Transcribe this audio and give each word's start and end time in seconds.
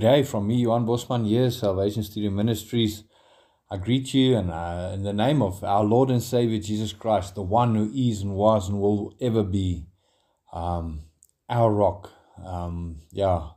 Good 0.00 0.06
day 0.06 0.22
from 0.22 0.46
me, 0.46 0.62
Johan 0.62 0.86
Bosman 0.86 1.26
here, 1.26 1.50
Salvation 1.50 2.02
Studio 2.02 2.30
Ministries. 2.30 3.04
I 3.70 3.76
greet 3.76 4.14
you 4.14 4.34
and 4.34 4.50
uh, 4.50 4.92
in 4.94 5.02
the 5.02 5.12
name 5.12 5.42
of 5.42 5.62
our 5.62 5.84
Lord 5.84 6.08
and 6.08 6.22
Savior 6.22 6.58
Jesus 6.58 6.94
Christ, 6.94 7.34
the 7.34 7.42
one 7.42 7.74
who 7.74 7.92
is 7.94 8.22
and 8.22 8.34
was 8.34 8.70
and 8.70 8.80
will 8.80 9.14
ever 9.20 9.42
be 9.42 9.84
um, 10.54 11.02
our 11.50 11.70
rock. 11.70 12.10
Um, 12.42 13.02
yeah, 13.12 13.48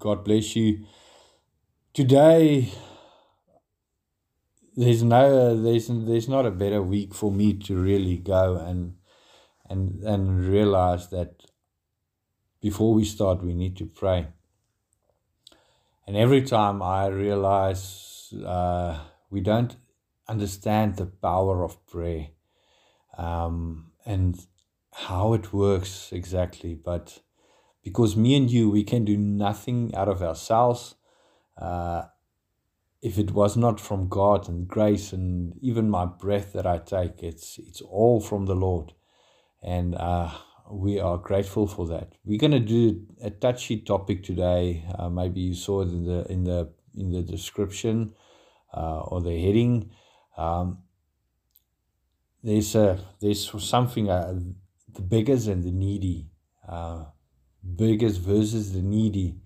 God 0.00 0.24
bless 0.24 0.56
you. 0.56 0.86
Today, 1.94 2.72
there's 4.74 5.04
no, 5.04 5.62
there's 5.62 5.86
there's 5.86 6.28
not 6.28 6.46
a 6.46 6.50
better 6.50 6.82
week 6.82 7.14
for 7.14 7.30
me 7.30 7.52
to 7.60 7.76
really 7.76 8.16
go 8.16 8.56
and 8.56 8.96
and 9.68 10.02
and 10.02 10.44
realize 10.48 11.10
that 11.10 11.44
before 12.60 12.92
we 12.92 13.04
start, 13.04 13.44
we 13.44 13.54
need 13.54 13.76
to 13.76 13.86
pray. 13.86 14.26
And 16.10 16.18
every 16.18 16.42
time 16.42 16.82
I 16.82 17.06
realize 17.06 18.34
uh, 18.44 18.98
we 19.30 19.40
don't 19.40 19.76
understand 20.26 20.96
the 20.96 21.06
power 21.06 21.62
of 21.62 21.86
prayer 21.86 22.30
um, 23.16 23.92
and 24.04 24.36
how 24.92 25.34
it 25.34 25.52
works 25.52 26.08
exactly, 26.10 26.74
but 26.74 27.20
because 27.84 28.16
me 28.16 28.34
and 28.34 28.50
you, 28.50 28.68
we 28.68 28.82
can 28.82 29.04
do 29.04 29.16
nothing 29.16 29.94
out 29.94 30.08
of 30.08 30.20
ourselves. 30.20 30.96
Uh, 31.56 32.06
if 33.00 33.16
it 33.16 33.30
was 33.30 33.56
not 33.56 33.78
from 33.78 34.08
God 34.08 34.48
and 34.48 34.66
grace 34.66 35.12
and 35.12 35.54
even 35.62 35.88
my 35.88 36.06
breath 36.06 36.54
that 36.54 36.66
I 36.66 36.78
take, 36.78 37.22
it's 37.22 37.56
it's 37.56 37.82
all 37.82 38.20
from 38.20 38.46
the 38.46 38.56
Lord, 38.56 38.94
and 39.62 39.94
uh, 39.94 40.32
we 40.70 41.00
are 41.00 41.18
grateful 41.18 41.66
for 41.66 41.86
that. 41.88 42.12
We're 42.24 42.38
going 42.38 42.52
to 42.52 42.60
do 42.60 43.06
a 43.22 43.30
touchy 43.30 43.78
topic 43.78 44.22
today. 44.22 44.84
Uh, 44.98 45.08
maybe 45.08 45.40
you 45.40 45.54
saw 45.54 45.82
it 45.82 45.88
in 45.88 46.04
the 46.04 46.30
in 46.30 46.44
the 46.44 46.72
in 46.96 47.10
the 47.10 47.22
description 47.22 48.14
uh, 48.74 49.00
or 49.00 49.20
the 49.20 49.38
heading. 49.38 49.90
Um, 50.36 50.78
there's 52.42 52.74
a 52.74 52.98
there's 53.20 53.50
something 53.62 54.10
uh, 54.10 54.38
the 54.92 55.02
beggars 55.02 55.46
and 55.46 55.62
the 55.62 55.72
needy, 55.72 56.30
uh, 56.68 57.04
beggars 57.62 58.16
versus 58.16 58.72
the 58.72 58.82
needy. 58.82 59.36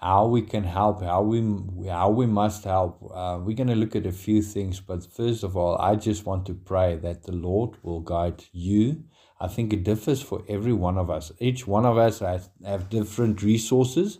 How 0.00 0.26
we 0.26 0.42
can 0.42 0.64
help, 0.64 1.02
how 1.02 1.22
we 1.22 1.40
how 1.88 2.10
we 2.10 2.26
must 2.26 2.64
help. 2.64 3.10
Uh, 3.14 3.38
we're 3.40 3.56
going 3.56 3.68
to 3.68 3.74
look 3.74 3.96
at 3.96 4.06
a 4.06 4.12
few 4.12 4.42
things, 4.42 4.80
but 4.80 5.10
first 5.10 5.42
of 5.42 5.56
all, 5.56 5.78
I 5.78 5.96
just 5.96 6.26
want 6.26 6.44
to 6.46 6.54
pray 6.54 6.96
that 6.96 7.22
the 7.22 7.32
Lord 7.32 7.78
will 7.82 8.00
guide 8.00 8.44
you 8.52 9.04
I 9.40 9.48
think 9.48 9.72
it 9.72 9.84
differs 9.84 10.22
for 10.22 10.42
every 10.48 10.72
one 10.72 10.96
of 10.96 11.10
us. 11.10 11.32
Each 11.38 11.66
one 11.66 11.84
of 11.84 11.98
us 11.98 12.20
has, 12.20 12.50
have 12.64 12.88
different 12.88 13.42
resources. 13.42 14.18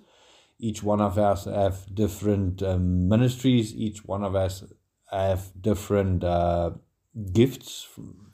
Each 0.59 0.83
one 0.83 1.01
of 1.01 1.19
us 1.19 1.45
have 1.45 1.95
different 1.95 2.63
um, 2.63 3.09
ministries. 3.09 3.75
Each 3.75 4.05
one 4.05 4.25
of 4.25 4.35
us 4.35 4.65
have 5.11 5.51
different 5.61 6.25
uh, 6.25 6.71
gifts 7.33 7.89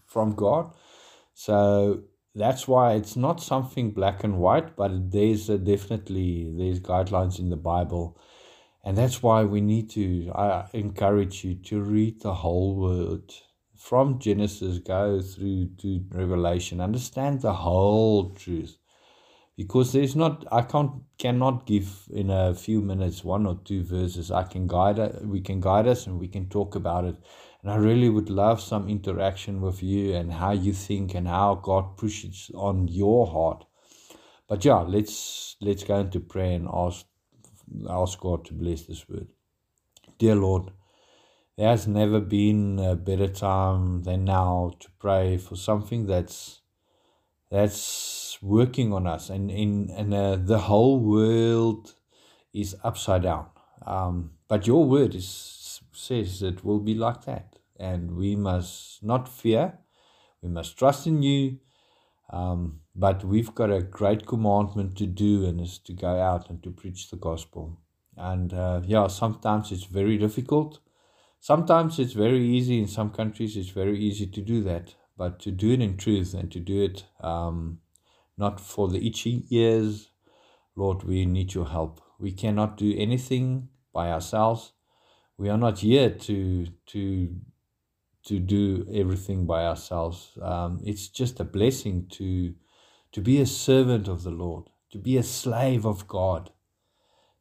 from 0.06 0.34
God. 0.34 0.72
So 1.34 2.02
that's 2.34 2.68
why 2.68 2.94
it's 2.94 3.16
not 3.16 3.42
something 3.42 3.90
black 3.90 4.24
and 4.24 4.38
white, 4.38 4.76
but 4.76 5.10
there's 5.10 5.46
definitely 5.46 6.52
there's 6.56 6.80
guidelines 6.80 7.38
in 7.38 7.50
the 7.50 7.56
Bible, 7.56 8.18
and 8.84 8.96
that's 8.96 9.22
why 9.22 9.44
we 9.44 9.60
need 9.60 9.90
to. 9.90 10.30
I 10.34 10.68
encourage 10.72 11.44
you 11.44 11.54
to 11.56 11.80
read 11.80 12.22
the 12.22 12.34
whole 12.34 12.76
word 12.76 13.32
from 13.80 14.18
Genesis 14.18 14.78
go 14.78 15.22
through 15.22 15.70
to 15.78 16.04
Revelation. 16.10 16.82
Understand 16.82 17.40
the 17.40 17.54
whole 17.54 18.30
truth. 18.34 18.76
Because 19.56 19.92
there's 19.92 20.14
not 20.14 20.46
I 20.52 20.62
can't 20.62 20.92
cannot 21.18 21.66
give 21.66 22.06
in 22.10 22.30
a 22.30 22.54
few 22.54 22.82
minutes 22.82 23.24
one 23.24 23.46
or 23.46 23.58
two 23.64 23.82
verses. 23.82 24.30
I 24.30 24.44
can 24.44 24.66
guide 24.66 24.98
we 25.24 25.40
can 25.40 25.60
guide 25.60 25.86
us 25.86 26.06
and 26.06 26.20
we 26.20 26.28
can 26.28 26.48
talk 26.48 26.74
about 26.74 27.04
it. 27.04 27.16
And 27.62 27.70
I 27.70 27.76
really 27.76 28.10
would 28.10 28.30
love 28.30 28.60
some 28.60 28.88
interaction 28.88 29.60
with 29.60 29.82
you 29.82 30.14
and 30.14 30.32
how 30.32 30.52
you 30.52 30.72
think 30.74 31.14
and 31.14 31.26
how 31.26 31.54
God 31.54 31.96
pushes 31.96 32.50
on 32.54 32.88
your 32.88 33.26
heart. 33.26 33.64
But 34.46 34.64
yeah, 34.64 34.80
let's 34.80 35.56
let's 35.60 35.84
go 35.84 36.00
into 36.00 36.20
prayer 36.20 36.56
and 36.56 36.68
ask 36.72 37.06
ask 37.88 38.20
God 38.20 38.44
to 38.46 38.54
bless 38.54 38.82
this 38.82 39.08
word. 39.08 39.28
Dear 40.18 40.36
Lord, 40.36 40.70
there 41.60 41.68
has 41.68 41.86
never 41.86 42.20
been 42.20 42.78
a 42.78 42.96
better 42.96 43.28
time 43.28 44.02
than 44.04 44.24
now 44.24 44.72
to 44.80 44.88
pray 44.98 45.36
for 45.36 45.56
something 45.56 46.06
that's 46.06 46.62
that's 47.50 48.38
working 48.40 48.94
on 48.94 49.06
us. 49.06 49.28
And 49.28 49.50
in 49.50 49.90
and 49.94 50.14
uh, 50.14 50.36
the 50.36 50.56
whole 50.56 50.98
world 50.98 51.96
is 52.54 52.74
upside 52.82 53.24
down. 53.24 53.48
Um, 53.84 54.30
but 54.48 54.66
your 54.66 54.86
word 54.86 55.14
is 55.14 55.82
says 55.92 56.42
it 56.42 56.64
will 56.64 56.80
be 56.80 56.94
like 56.94 57.26
that. 57.26 57.56
And 57.78 58.16
we 58.16 58.36
must 58.36 59.02
not 59.02 59.28
fear. 59.28 59.80
We 60.40 60.48
must 60.48 60.78
trust 60.78 61.06
in 61.06 61.22
you. 61.22 61.58
Um, 62.30 62.80
but 62.96 63.22
we've 63.22 63.54
got 63.54 63.70
a 63.70 63.82
great 63.82 64.26
commandment 64.26 64.96
to 64.96 65.04
do 65.06 65.44
and 65.44 65.60
is 65.60 65.78
to 65.80 65.92
go 65.92 66.18
out 66.18 66.48
and 66.48 66.62
to 66.62 66.70
preach 66.70 67.10
the 67.10 67.16
gospel. 67.16 67.78
And 68.16 68.54
uh, 68.54 68.80
yeah 68.82 69.08
sometimes 69.08 69.72
it's 69.72 69.84
very 69.84 70.16
difficult 70.16 70.80
Sometimes 71.42 71.98
it's 71.98 72.12
very 72.12 72.46
easy 72.46 72.78
in 72.78 72.86
some 72.86 73.10
countries, 73.10 73.56
it's 73.56 73.70
very 73.70 73.98
easy 73.98 74.26
to 74.26 74.42
do 74.42 74.62
that, 74.62 74.94
but 75.16 75.40
to 75.40 75.50
do 75.50 75.72
it 75.72 75.80
in 75.80 75.96
truth 75.96 76.34
and 76.34 76.52
to 76.52 76.60
do 76.60 76.82
it 76.82 77.06
um, 77.20 77.78
not 78.36 78.60
for 78.60 78.88
the 78.88 79.06
itchy 79.06 79.46
ears, 79.50 80.10
Lord, 80.76 81.02
we 81.02 81.24
need 81.24 81.54
your 81.54 81.66
help. 81.66 82.02
We 82.18 82.32
cannot 82.32 82.76
do 82.76 82.94
anything 82.94 83.70
by 83.92 84.10
ourselves. 84.10 84.72
We 85.38 85.48
are 85.48 85.56
not 85.56 85.78
here 85.78 86.10
to 86.10 86.66
to 86.88 87.36
to 88.24 88.38
do 88.38 88.86
everything 88.92 89.46
by 89.46 89.64
ourselves. 89.64 90.36
Um, 90.42 90.80
it's 90.84 91.08
just 91.08 91.40
a 91.40 91.44
blessing 91.44 92.06
to 92.10 92.54
to 93.12 93.20
be 93.22 93.40
a 93.40 93.46
servant 93.46 94.08
of 94.08 94.24
the 94.24 94.30
Lord, 94.30 94.68
to 94.92 94.98
be 94.98 95.16
a 95.16 95.22
slave 95.22 95.86
of 95.86 96.06
God, 96.06 96.50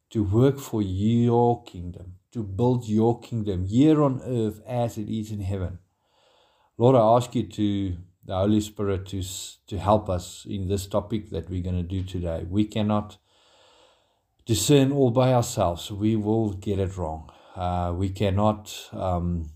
to 0.08 0.24
work 0.24 0.58
for 0.58 0.80
your 0.80 1.62
kingdom 1.64 2.19
to 2.32 2.42
build 2.42 2.88
your 2.88 3.20
kingdom 3.20 3.64
here 3.66 4.02
on 4.02 4.20
earth 4.24 4.60
as 4.66 4.98
it 4.98 5.08
is 5.08 5.30
in 5.30 5.40
heaven. 5.40 5.78
Lord, 6.78 6.96
I 6.96 7.00
ask 7.00 7.34
you 7.34 7.46
to, 7.46 7.96
the 8.24 8.36
Holy 8.36 8.60
Spirit, 8.60 9.06
to, 9.06 9.22
to 9.66 9.78
help 9.78 10.08
us 10.08 10.46
in 10.48 10.68
this 10.68 10.86
topic 10.86 11.30
that 11.30 11.50
we're 11.50 11.62
going 11.62 11.76
to 11.76 11.82
do 11.82 12.02
today. 12.02 12.46
We 12.48 12.64
cannot 12.64 13.18
discern 14.46 14.92
all 14.92 15.10
by 15.10 15.32
ourselves, 15.32 15.90
we 15.90 16.16
will 16.16 16.54
get 16.54 16.78
it 16.78 16.96
wrong. 16.96 17.30
Uh, 17.54 17.92
we 17.94 18.08
cannot. 18.08 18.88
Um, 18.92 19.50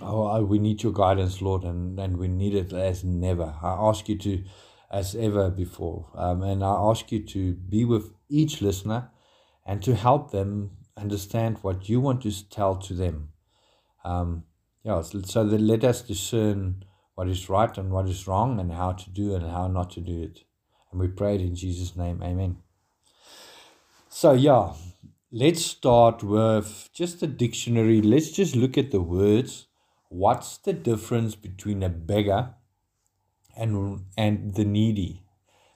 oh, 0.00 0.42
we 0.42 0.58
need 0.58 0.82
your 0.82 0.92
guidance, 0.92 1.42
Lord, 1.42 1.64
and, 1.64 1.98
and 1.98 2.16
we 2.16 2.28
need 2.28 2.54
it 2.54 2.72
as 2.72 3.04
never. 3.04 3.54
I 3.62 3.72
ask 3.72 4.08
you 4.08 4.16
to, 4.18 4.44
as 4.90 5.14
ever 5.14 5.50
before, 5.50 6.10
um, 6.14 6.42
and 6.42 6.64
I 6.64 6.74
ask 6.90 7.12
you 7.12 7.24
to 7.26 7.54
be 7.54 7.84
with 7.84 8.12
each 8.28 8.62
listener 8.62 9.10
and 9.66 9.82
to 9.82 9.94
help 9.94 10.30
them 10.30 10.70
understand 10.96 11.58
what 11.62 11.88
you 11.88 12.00
want 12.00 12.22
to 12.22 12.48
tell 12.50 12.76
to 12.76 12.94
them. 12.94 13.28
Um, 14.04 14.44
yeah, 14.84 15.00
so 15.02 15.44
that 15.44 15.60
let 15.60 15.84
us 15.84 16.02
discern 16.02 16.84
what 17.14 17.28
is 17.28 17.48
right 17.48 17.76
and 17.78 17.90
what 17.90 18.08
is 18.08 18.26
wrong 18.26 18.58
and 18.58 18.72
how 18.72 18.92
to 18.92 19.10
do 19.10 19.34
and 19.34 19.44
how 19.48 19.68
not 19.68 19.90
to 19.92 20.00
do 20.00 20.22
it. 20.22 20.44
And 20.90 21.00
we 21.00 21.08
pray 21.08 21.36
it 21.36 21.40
in 21.40 21.54
Jesus' 21.54 21.96
name. 21.96 22.22
Amen. 22.22 22.58
So, 24.08 24.32
yeah, 24.32 24.74
let's 25.30 25.64
start 25.64 26.22
with 26.22 26.90
just 26.92 27.22
a 27.22 27.26
dictionary. 27.26 28.02
Let's 28.02 28.30
just 28.30 28.56
look 28.56 28.76
at 28.76 28.90
the 28.90 29.00
words. 29.00 29.68
What's 30.08 30.58
the 30.58 30.72
difference 30.72 31.34
between 31.34 31.82
a 31.82 31.88
beggar 31.88 32.54
and, 33.56 34.04
and 34.18 34.54
the 34.54 34.64
needy? 34.64 35.21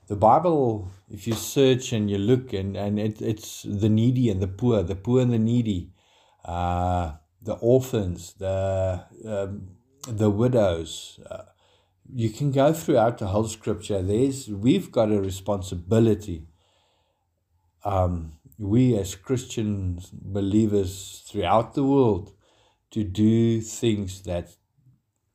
The 0.09 0.17
Bible, 0.17 0.91
if 1.11 1.27
you 1.27 1.35
search 1.35 1.93
and 1.93 2.11
you 2.11 2.19
look, 2.19 2.53
and, 2.53 2.77
and 2.77 2.99
it, 2.99 3.21
it's 3.21 3.63
the 3.63 3.89
needy 3.89 4.31
and 4.31 4.41
the 4.41 4.49
poor, 4.49 4.83
the 4.83 4.95
poor 4.95 5.21
and 5.21 5.33
the 5.33 5.39
needy, 5.39 5.91
uh, 6.45 7.13
the 7.43 7.55
orphans, 7.55 8.35
the, 8.35 9.05
um, 9.27 9.69
the 10.07 10.31
widows. 10.31 11.21
Uh, 11.29 11.43
you 12.15 12.31
can 12.31 12.53
go 12.53 12.73
throughout 12.73 13.19
the 13.19 13.27
whole 13.27 13.49
scripture. 13.49 14.01
There's, 14.01 14.49
we've 14.49 14.93
got 14.93 15.11
a 15.11 15.21
responsibility. 15.21 16.47
Um, 17.85 18.35
we 18.59 18.97
as 18.97 19.15
Christian 19.15 20.01
believers 20.13 21.25
throughout 21.27 21.75
the 21.75 21.85
world 21.85 22.33
to 22.91 23.05
do 23.05 23.61
things 23.61 24.23
that 24.23 24.57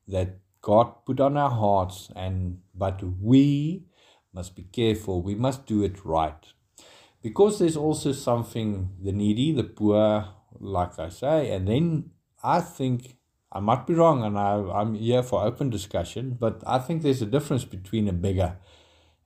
that 0.08 0.38
God 0.60 1.04
put 1.06 1.20
on 1.20 1.36
our 1.36 1.50
hearts 1.50 2.10
and 2.16 2.58
but 2.74 3.02
we 3.20 3.84
must 4.32 4.56
be 4.56 4.62
careful. 4.62 5.22
We 5.22 5.34
must 5.34 5.66
do 5.66 5.82
it 5.82 6.04
right. 6.04 6.46
Because 7.22 7.58
there's 7.58 7.76
also 7.76 8.12
something, 8.12 8.90
the 9.00 9.12
needy, 9.12 9.52
the 9.52 9.64
poor, 9.64 10.28
like 10.58 10.98
I 10.98 11.08
say, 11.08 11.52
and 11.52 11.68
then 11.68 12.10
I 12.42 12.60
think, 12.60 13.16
I 13.52 13.60
might 13.60 13.86
be 13.86 13.94
wrong, 13.94 14.24
and 14.24 14.38
I, 14.38 14.54
I'm 14.54 14.94
here 14.94 15.22
for 15.22 15.44
open 15.44 15.70
discussion, 15.70 16.36
but 16.40 16.62
I 16.66 16.78
think 16.78 17.02
there's 17.02 17.22
a 17.22 17.26
difference 17.26 17.64
between 17.64 18.08
a 18.08 18.12
beggar 18.12 18.56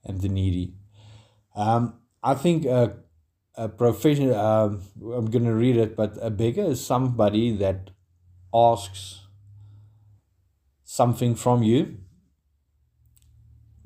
and 0.03 0.21
the 0.21 0.29
needy. 0.29 0.73
Um, 1.55 1.95
I 2.21 2.35
think 2.35 2.65
a, 2.65 2.97
a 3.55 3.67
profession. 3.69 4.33
Um, 4.33 4.81
I'm 5.01 5.31
going 5.31 5.45
to 5.45 5.53
read 5.53 5.77
it, 5.77 5.95
but 5.95 6.17
a 6.21 6.29
beggar 6.29 6.63
is 6.63 6.85
somebody 6.85 7.55
that 7.57 7.91
asks 8.53 9.21
something 10.83 11.35
from 11.35 11.63
you. 11.63 11.97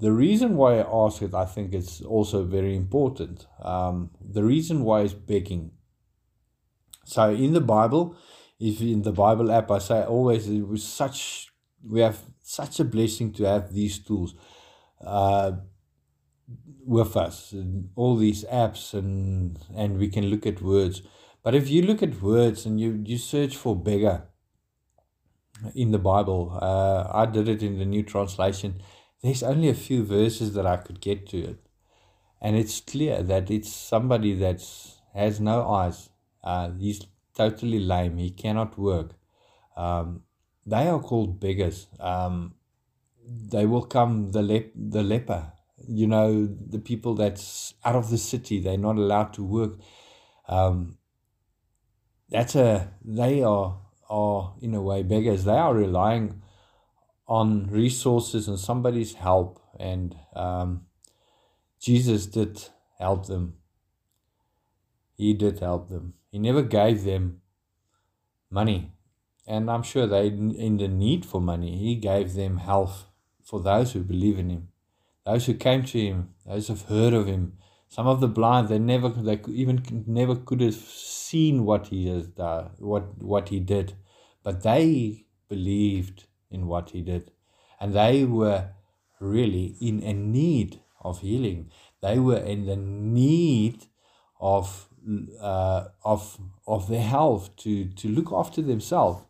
The 0.01 0.11
reason 0.11 0.57
why 0.57 0.79
I 0.79 1.05
ask 1.05 1.21
it, 1.21 1.33
I 1.35 1.45
think, 1.45 1.75
is 1.75 2.01
also 2.01 2.43
very 2.43 2.75
important. 2.75 3.45
Um, 3.61 4.09
the 4.19 4.43
reason 4.43 4.83
why 4.83 5.01
is 5.01 5.13
begging. 5.13 5.71
So 7.05 7.29
in 7.29 7.53
the 7.53 7.61
Bible, 7.61 8.15
if 8.59 8.81
in 8.81 9.03
the 9.03 9.11
Bible 9.11 9.51
app, 9.51 9.69
I 9.69 9.77
say 9.77 10.03
always 10.03 10.49
it 10.49 10.67
was 10.67 10.83
such 10.83 11.49
we 11.87 11.99
have 12.01 12.19
such 12.41 12.79
a 12.79 12.83
blessing 12.83 13.31
to 13.33 13.43
have 13.43 13.73
these 13.73 13.99
tools. 13.99 14.35
Uh, 15.05 15.51
with 16.85 17.15
us 17.15 17.53
all 17.95 18.15
these 18.15 18.43
apps 18.45 18.93
and 18.93 19.59
and 19.75 19.97
we 19.97 20.07
can 20.09 20.25
look 20.25 20.45
at 20.45 20.61
words 20.61 21.01
but 21.43 21.55
if 21.55 21.69
you 21.69 21.81
look 21.81 22.01
at 22.01 22.21
words 22.21 22.65
and 22.65 22.79
you 22.79 23.01
you 23.05 23.17
search 23.17 23.55
for 23.55 23.75
beggar 23.75 24.27
in 25.75 25.91
the 25.91 25.99
bible 25.99 26.57
uh, 26.61 27.07
i 27.13 27.25
did 27.25 27.47
it 27.47 27.61
in 27.61 27.77
the 27.77 27.85
new 27.85 28.03
translation 28.03 28.81
there's 29.21 29.43
only 29.43 29.69
a 29.69 29.73
few 29.73 30.03
verses 30.03 30.53
that 30.53 30.65
i 30.65 30.77
could 30.77 30.99
get 30.99 31.27
to 31.27 31.37
it. 31.37 31.59
And 32.41 32.55
it's 32.55 32.81
clear 32.81 33.21
that 33.21 33.51
it's 33.51 33.71
somebody 33.71 34.33
that 34.35 34.63
has 35.13 35.39
no 35.39 35.69
eyes. 35.69 36.09
Uh, 36.43 36.71
he's 36.71 37.05
totally 37.35 37.79
lame. 37.79 38.17
He 38.17 38.31
cannot 38.31 38.79
work. 38.79 39.11
Um, 39.77 40.23
they 40.65 40.87
are 40.87 40.99
called 40.99 41.39
beggars. 41.39 41.85
Um, 41.99 42.55
they 43.23 43.67
will 43.67 43.83
come 43.83 44.31
the 44.31 44.41
lep- 44.41 44.71
the 44.75 45.03
leper 45.03 45.51
you 45.87 46.07
know 46.07 46.45
the 46.45 46.79
people 46.79 47.15
that's 47.15 47.73
out 47.83 47.95
of 47.95 48.09
the 48.09 48.17
city. 48.17 48.59
They're 48.59 48.77
not 48.77 48.97
allowed 48.97 49.33
to 49.33 49.43
work. 49.43 49.73
Um, 50.47 50.97
that's 52.29 52.55
a 52.55 52.91
they 53.03 53.43
are 53.43 53.77
are 54.09 54.53
in 54.61 54.73
a 54.73 54.81
way 54.81 55.03
beggars. 55.03 55.45
They 55.45 55.53
are 55.53 55.73
relying 55.73 56.41
on 57.39 57.65
resources 57.67 58.49
and 58.49 58.59
somebody's 58.59 59.13
help 59.13 59.59
and 59.79 60.17
um, 60.35 60.81
jesus 61.79 62.25
did 62.25 62.61
help 62.99 63.25
them. 63.25 63.55
He 65.17 65.33
did 65.33 65.59
help 65.59 65.89
them. 65.89 66.13
He 66.31 66.39
never 66.39 66.61
gave 66.61 67.03
them 67.03 67.41
money. 68.49 68.91
And 69.47 69.71
i'm 69.71 69.83
sure 69.91 70.07
they 70.07 70.27
in 70.27 70.77
the 70.77 70.87
need 70.87 71.25
for 71.25 71.39
money 71.41 71.71
he 71.85 71.95
gave 71.95 72.33
them 72.33 72.57
health 72.57 73.05
for 73.43 73.61
those 73.61 73.93
who 73.93 74.01
believe 74.03 74.37
in 74.37 74.49
him. 74.49 74.67
Those 75.25 75.45
who 75.45 75.53
came 75.53 75.83
to 75.85 75.99
him, 75.99 76.29
those 76.45 76.67
who've 76.67 76.89
heard 76.95 77.13
of 77.13 77.27
him, 77.27 77.53
some 77.87 78.07
of 78.07 78.19
the 78.21 78.27
blind, 78.27 78.69
they 78.69 78.79
never, 78.79 79.09
they 79.09 79.39
even 79.47 80.03
never 80.07 80.35
could 80.35 80.61
have 80.61 80.75
seen 80.75 81.65
what 81.65 81.87
he 81.87 82.07
has 82.09 82.27
done, 82.27 82.71
what 82.79 83.05
what 83.33 83.49
he 83.49 83.59
did, 83.59 83.93
but 84.43 84.63
they 84.63 85.25
believed 85.49 86.25
in 86.51 86.67
what 86.67 86.91
he 86.91 87.01
did, 87.01 87.31
and 87.79 87.93
they 87.93 88.25
were 88.25 88.69
really 89.19 89.75
in 89.81 90.03
a 90.03 90.13
need 90.13 90.81
of 91.01 91.21
healing. 91.21 91.71
They 92.01 92.19
were 92.19 92.37
in 92.37 92.65
the 92.65 92.75
need 92.75 93.85
of 94.39 94.87
uh, 95.41 95.85
of 96.03 96.37
of 96.67 96.87
their 96.87 97.03
health 97.03 97.55
to 97.57 97.85
to 97.85 98.07
look 98.07 98.31
after 98.31 98.61
themselves 98.61 99.25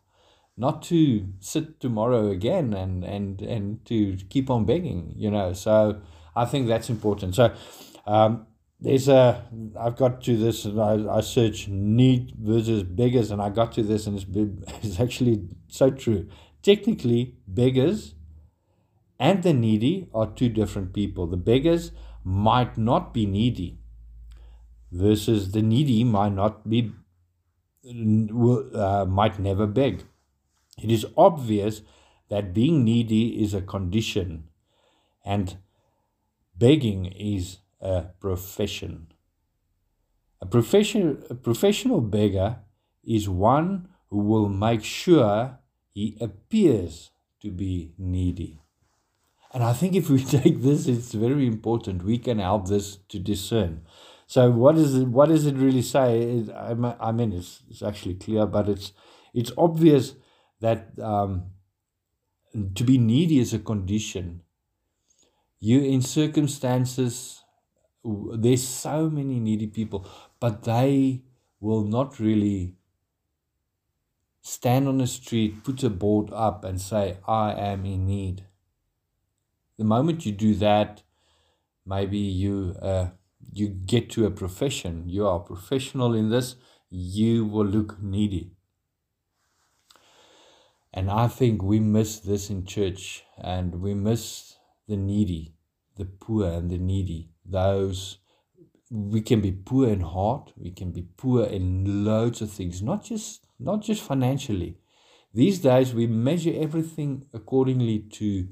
not 0.56 0.82
to 0.82 1.26
sit 1.40 1.80
tomorrow 1.80 2.28
again 2.28 2.74
and 2.74 3.04
and 3.04 3.40
and 3.40 3.84
to 3.86 4.16
keep 4.28 4.50
on 4.50 4.64
begging 4.64 5.14
you 5.16 5.30
know. 5.30 5.52
So 5.52 6.00
i 6.34 6.44
think 6.44 6.68
that's 6.68 6.90
important. 6.90 7.34
So 7.34 7.54
um, 8.06 8.46
there's 8.82 9.08
a 9.08 9.44
i've 9.78 9.96
got 9.96 10.20
to 10.22 10.36
this 10.36 10.64
and 10.64 10.80
I, 10.80 11.18
I 11.18 11.20
search 11.20 11.68
need 11.68 12.34
versus 12.36 12.82
beggars 12.82 13.30
and 13.30 13.40
i 13.40 13.48
got 13.48 13.70
to 13.72 13.82
this 13.84 14.08
and 14.08 14.16
it's, 14.18 14.26
it's 14.82 14.98
actually 14.98 15.48
so 15.68 15.90
true 15.90 16.28
technically 16.62 17.36
beggars 17.46 18.14
and 19.18 19.42
the 19.42 19.52
needy 19.52 20.08
are 20.14 20.26
two 20.26 20.48
different 20.48 20.92
people 20.92 21.26
the 21.26 21.36
beggars 21.36 21.92
might 22.24 22.76
not 22.76 23.12
be 23.12 23.26
needy 23.26 23.78
versus 24.90 25.52
the 25.52 25.62
needy 25.62 26.04
might 26.04 26.32
not 26.32 26.68
be 26.68 26.92
uh, 27.84 29.04
might 29.08 29.38
never 29.38 29.66
beg 29.66 30.04
it 30.78 30.90
is 30.90 31.06
obvious 31.16 31.82
that 32.28 32.54
being 32.54 32.84
needy 32.84 33.42
is 33.42 33.52
a 33.54 33.60
condition 33.60 34.44
and 35.24 35.58
begging 36.56 37.06
is 37.06 37.58
a 37.80 38.06
profession. 38.20 39.08
A, 40.40 40.46
profession, 40.46 41.22
a 41.30 41.34
professional 41.34 42.00
beggar 42.00 42.60
is 43.04 43.28
one 43.28 43.88
who 44.10 44.18
will 44.18 44.48
make 44.48 44.84
sure 44.84 45.58
he 45.92 46.16
appears 46.20 47.10
to 47.40 47.50
be 47.50 47.92
needy. 47.98 48.62
And 49.52 49.62
I 49.62 49.72
think 49.72 49.94
if 49.94 50.08
we 50.08 50.24
take 50.38 50.62
this, 50.62 50.86
it's 50.86 51.12
very 51.12 51.46
important. 51.46 52.04
We 52.04 52.18
can 52.18 52.38
help 52.38 52.68
this 52.68 52.96
to 53.08 53.18
discern. 53.18 53.82
So, 54.26 54.50
what 54.50 54.78
is 54.78 54.94
it? 54.94 55.08
What 55.08 55.28
does 55.28 55.44
it 55.46 55.56
really 55.56 55.82
say? 55.82 56.46
I 56.54 57.12
mean, 57.12 57.32
it's, 57.32 57.62
it's 57.68 57.82
actually 57.82 58.14
clear, 58.14 58.46
but 58.46 58.68
it's 58.68 58.92
it's 59.34 59.52
obvious 59.58 60.14
that 60.60 60.98
um, 61.00 61.50
to 62.74 62.84
be 62.84 62.98
needy 62.98 63.38
is 63.38 63.52
a 63.52 63.58
condition. 63.58 64.42
You 65.60 65.80
in 65.80 66.02
circumstances, 66.02 67.42
there's 68.04 68.66
so 68.66 69.08
many 69.10 69.38
needy 69.38 69.66
people, 69.66 70.06
but 70.40 70.64
they 70.64 71.22
will 71.60 71.84
not 71.84 72.18
really 72.18 72.76
stand 74.42 74.88
on 74.88 74.98
the 74.98 75.06
street, 75.06 75.64
put 75.64 75.82
a 75.82 75.90
board 75.90 76.30
up, 76.32 76.64
and 76.64 76.80
say, 76.80 77.16
I 77.26 77.52
am 77.52 77.86
in 77.86 78.06
need. 78.06 78.44
The 79.78 79.84
moment 79.84 80.26
you 80.26 80.32
do 80.32 80.54
that, 80.56 81.02
maybe 81.86 82.18
you 82.18 82.76
uh, 82.82 83.08
you 83.52 83.68
get 83.68 84.10
to 84.10 84.26
a 84.26 84.30
profession. 84.30 85.08
You 85.08 85.26
are 85.26 85.38
professional 85.38 86.14
in 86.14 86.30
this. 86.30 86.56
You 86.90 87.46
will 87.46 87.66
look 87.66 88.02
needy. 88.02 88.52
And 90.94 91.10
I 91.10 91.26
think 91.28 91.62
we 91.62 91.80
miss 91.80 92.18
this 92.18 92.50
in 92.50 92.66
church 92.66 93.24
and 93.38 93.76
we 93.80 93.94
miss 93.94 94.56
the 94.86 94.96
needy, 94.96 95.54
the 95.96 96.04
poor 96.04 96.46
and 96.48 96.70
the 96.70 96.78
needy. 96.78 97.30
Those 97.46 98.18
we 98.90 99.22
can 99.22 99.40
be 99.40 99.52
poor 99.52 99.88
in 99.88 100.00
heart, 100.00 100.52
we 100.54 100.70
can 100.70 100.92
be 100.92 101.06
poor 101.16 101.46
in 101.46 102.04
loads 102.04 102.42
of 102.42 102.50
things, 102.50 102.82
not 102.82 103.02
just 103.02 103.46
not 103.62 103.82
just 103.82 104.02
financially. 104.02 104.78
These 105.34 105.60
days 105.60 105.94
we 105.94 106.06
measure 106.06 106.52
everything 106.54 107.26
accordingly 107.32 108.00
to 108.18 108.48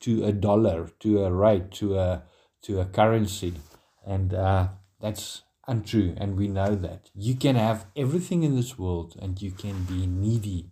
to 0.00 0.24
a 0.24 0.32
dollar, 0.32 0.88
to 1.00 1.24
a 1.24 1.32
rate, 1.32 1.70
to 1.72 1.98
a 1.98 2.22
to 2.62 2.80
a 2.80 2.84
currency. 2.84 3.54
And 4.06 4.32
uh, 4.32 4.68
that's 5.00 5.42
untrue, 5.66 6.14
and 6.16 6.36
we 6.36 6.48
know 6.48 6.74
that. 6.74 7.10
You 7.14 7.34
can 7.34 7.56
have 7.56 7.86
everything 7.96 8.42
in 8.42 8.56
this 8.56 8.78
world 8.78 9.16
and 9.20 9.40
you 9.40 9.50
can 9.50 9.84
be 9.84 10.06
needy 10.06 10.70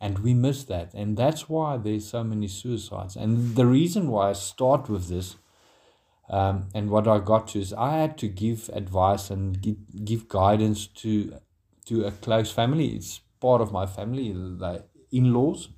and 0.00 0.20
we 0.20 0.34
miss 0.34 0.64
that. 0.64 0.94
And 0.94 1.16
that's 1.16 1.48
why 1.48 1.76
there's 1.76 2.08
so 2.08 2.22
many 2.22 2.48
suicides. 2.48 3.16
And 3.16 3.56
the 3.56 3.66
reason 3.66 4.08
why 4.08 4.30
I 4.30 4.32
start 4.34 4.88
with 4.88 5.08
this 5.08 5.36
um, 6.30 6.68
and 6.74 6.90
what 6.90 7.08
I 7.08 7.18
got 7.18 7.48
to 7.48 7.60
is 7.60 7.72
I 7.72 7.96
had 7.98 8.18
to 8.18 8.28
give 8.28 8.70
advice 8.72 9.30
and 9.30 9.60
give, 9.60 9.76
give 10.04 10.28
guidance 10.28 10.86
to 10.86 11.38
to 11.88 12.06
a 12.06 12.10
close 12.10 12.50
family. 12.50 12.88
It's 12.96 13.20
part 13.40 13.60
of 13.60 13.72
my 13.72 13.86
family, 13.86 14.32
the 14.32 14.84
in 15.10 15.32
laws. 15.32 15.68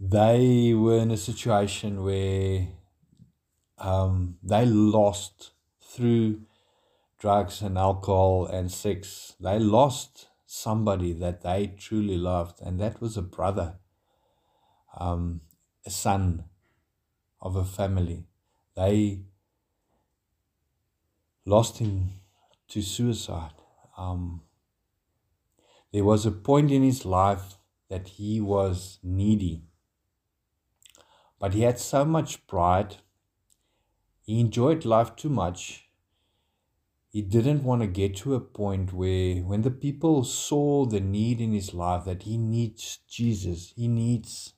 They 0.00 0.74
were 0.74 0.98
in 0.98 1.10
a 1.10 1.16
situation 1.16 2.04
where 2.04 2.68
um, 3.78 4.36
they 4.42 4.64
lost 4.66 5.52
through 5.80 6.42
drugs 7.18 7.62
and 7.62 7.76
alcohol 7.76 8.46
and 8.46 8.70
sex. 8.70 9.34
They 9.40 9.58
lost 9.58 10.28
somebody 10.46 11.12
that 11.14 11.42
they 11.42 11.74
truly 11.78 12.16
loved, 12.16 12.60
and 12.60 12.80
that 12.80 13.00
was 13.00 13.16
a 13.16 13.22
brother, 13.22 13.74
um, 14.98 15.40
a 15.84 15.90
son 15.90 16.44
of 17.40 17.56
a 17.56 17.64
family. 17.64 18.24
They 18.76 19.22
lost 21.44 21.78
him 21.78 22.10
to 22.68 22.82
suicide. 22.82 23.52
Um, 23.96 24.42
there 25.92 26.04
was 26.04 26.26
a 26.26 26.30
point 26.30 26.70
in 26.70 26.82
his 26.82 27.04
life 27.04 27.58
that 27.88 28.08
he 28.08 28.40
was 28.40 28.98
needy, 29.02 29.64
but 31.38 31.54
he 31.54 31.62
had 31.62 31.78
so 31.78 32.04
much 32.04 32.46
pride. 32.46 32.96
He 34.20 34.40
enjoyed 34.40 34.84
life 34.84 35.16
too 35.16 35.30
much. 35.30 35.88
He 37.10 37.22
didn't 37.22 37.64
want 37.64 37.80
to 37.80 37.86
get 37.86 38.16
to 38.18 38.34
a 38.34 38.40
point 38.40 38.92
where 38.92 39.36
when 39.36 39.62
the 39.62 39.70
people 39.70 40.24
saw 40.24 40.84
the 40.84 41.00
need 41.00 41.40
in 41.40 41.52
his 41.52 41.72
life 41.72 42.04
that 42.04 42.24
he 42.24 42.36
needs 42.36 42.98
jesus 43.08 43.72
he 43.74 43.88
needs 43.88 44.52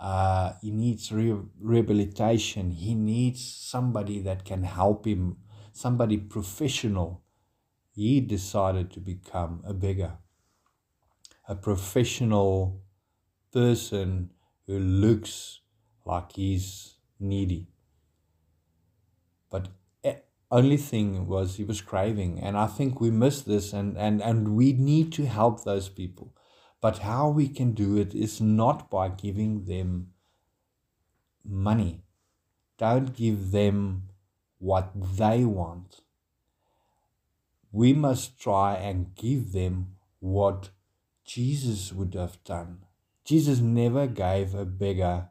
uh, 0.00 0.54
he 0.60 0.72
needs 0.72 1.12
re- 1.12 1.40
rehabilitation 1.60 2.72
he 2.72 2.96
needs 2.96 3.40
somebody 3.54 4.20
that 4.20 4.44
can 4.44 4.64
help 4.64 5.06
him 5.06 5.36
somebody 5.72 6.18
professional, 6.18 7.22
he 7.94 8.20
decided 8.20 8.90
to 8.92 9.00
become 9.00 9.62
a 9.66 9.74
beggar, 9.74 10.18
a 11.52 11.54
professional 11.54 12.80
person 13.52 14.30
who 14.66 14.78
looks 14.78 15.60
like 16.06 16.32
he's 16.32 16.96
needy. 17.20 17.68
But 19.50 19.68
only 20.50 20.76
thing 20.76 21.26
was 21.26 21.56
he 21.56 21.64
was 21.64 21.80
craving 21.80 22.38
and 22.38 22.58
i 22.58 22.66
think 22.66 23.00
we 23.00 23.10
miss 23.10 23.40
this 23.40 23.72
and 23.72 23.96
and 23.96 24.20
and 24.22 24.48
we 24.54 24.74
need 24.74 25.10
to 25.10 25.24
help 25.26 25.64
those 25.64 25.88
people. 25.88 26.34
But 26.82 26.98
how 26.98 27.28
we 27.30 27.48
can 27.48 27.72
do 27.72 27.96
it 27.96 28.14
is 28.14 28.40
not 28.40 28.90
by 28.90 29.08
giving 29.08 29.64
them 29.64 30.08
money. 31.68 32.02
Don't 32.76 33.14
give 33.14 33.52
them 33.52 33.76
what 34.58 34.90
they 35.20 35.44
want. 35.44 36.00
We 37.70 37.92
must 37.92 38.38
try 38.46 38.74
and 38.74 39.14
give 39.14 39.52
them 39.52 39.94
what 40.18 40.70
jesus 41.24 41.92
would 41.92 42.14
have 42.14 42.42
done 42.44 42.78
jesus 43.24 43.60
never 43.60 44.06
gave 44.06 44.54
a 44.54 44.64
beggar 44.64 45.28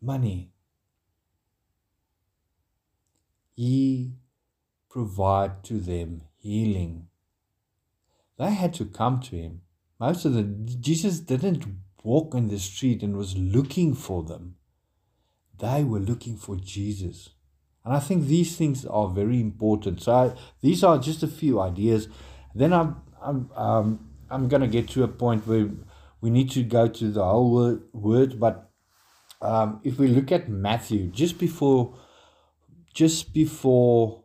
money 0.00 0.52
he 3.54 4.14
provide 4.88 5.64
to 5.64 5.78
them 5.78 6.22
healing. 6.38 7.08
They 8.38 8.50
had 8.50 8.74
to 8.74 8.84
come 8.84 9.20
to 9.20 9.36
him. 9.36 9.62
Most 9.98 10.24
of 10.24 10.34
the 10.34 10.42
Jesus 10.42 11.20
didn't 11.20 11.64
walk 12.02 12.34
in 12.34 12.48
the 12.48 12.58
street 12.58 13.02
and 13.02 13.16
was 13.16 13.36
looking 13.36 13.94
for 13.94 14.22
them. 14.22 14.56
They 15.58 15.84
were 15.84 16.00
looking 16.00 16.36
for 16.36 16.56
Jesus. 16.56 17.30
And 17.84 17.94
I 17.94 18.00
think 18.00 18.26
these 18.26 18.56
things 18.56 18.84
are 18.84 19.08
very 19.08 19.40
important. 19.40 20.02
So 20.02 20.12
I, 20.12 20.32
these 20.60 20.82
are 20.82 20.98
just 20.98 21.22
a 21.22 21.28
few 21.28 21.60
ideas. 21.60 22.08
Then 22.54 22.72
I'm 22.72 22.96
I'm 23.22 23.50
um, 23.54 24.10
I'm 24.32 24.48
going 24.48 24.62
to 24.62 24.68
get 24.68 24.88
to 24.90 25.04
a 25.04 25.08
point 25.08 25.46
where 25.46 25.68
we 26.20 26.30
need 26.30 26.50
to 26.52 26.62
go 26.62 26.88
to 26.88 27.10
the 27.10 27.24
whole 27.24 27.52
word, 27.52 27.82
word 27.92 28.40
but 28.40 28.70
um, 29.40 29.80
if 29.84 29.98
we 29.98 30.08
look 30.08 30.32
at 30.32 30.48
Matthew, 30.48 31.08
just 31.08 31.38
before 31.38 31.94
just 32.94 33.32
before 33.32 34.24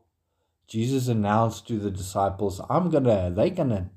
Jesus 0.67 1.07
announced 1.07 1.67
to 1.67 1.79
the 1.79 1.91
disciples, 1.91 2.61
I'm 2.69 2.89
gonna, 2.89 3.31
they're 3.31 3.49
gonna, 3.49 3.89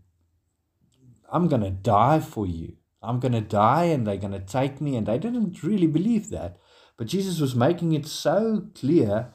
I'm 1.31 1.49
gonna 1.49 1.71
die 1.71 2.21
for 2.21 2.47
you. 2.47 2.76
I'm 3.02 3.19
gonna 3.19 3.40
die 3.40 3.85
and 3.85 4.07
they're 4.07 4.17
gonna 4.17 4.40
take 4.40 4.81
me. 4.81 4.97
And 4.97 5.07
they 5.07 5.19
didn't 5.19 5.62
really 5.62 5.88
believe 5.88 6.31
that. 6.31 6.59
But 6.97 7.09
Jesus 7.09 7.40
was 7.40 7.55
making 7.55 7.93
it 7.93 8.07
so 8.07 8.69
clear. 8.75 9.33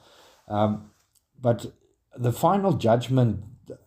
Um, 0.48 0.92
but 1.42 1.66
the 2.16 2.32
final 2.32 2.74
judgment 2.74 3.44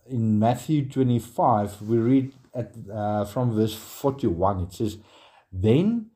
in 0.07 0.39
Matthew 0.39 0.89
25, 0.89 1.83
we 1.83 1.97
read 1.99 2.33
at, 2.59 2.75
uh, 2.93 3.25
from 3.25 3.55
verse 3.55 3.75
41, 3.75 4.61
it 4.61 4.73
says, 4.73 4.99
Then 5.53 6.11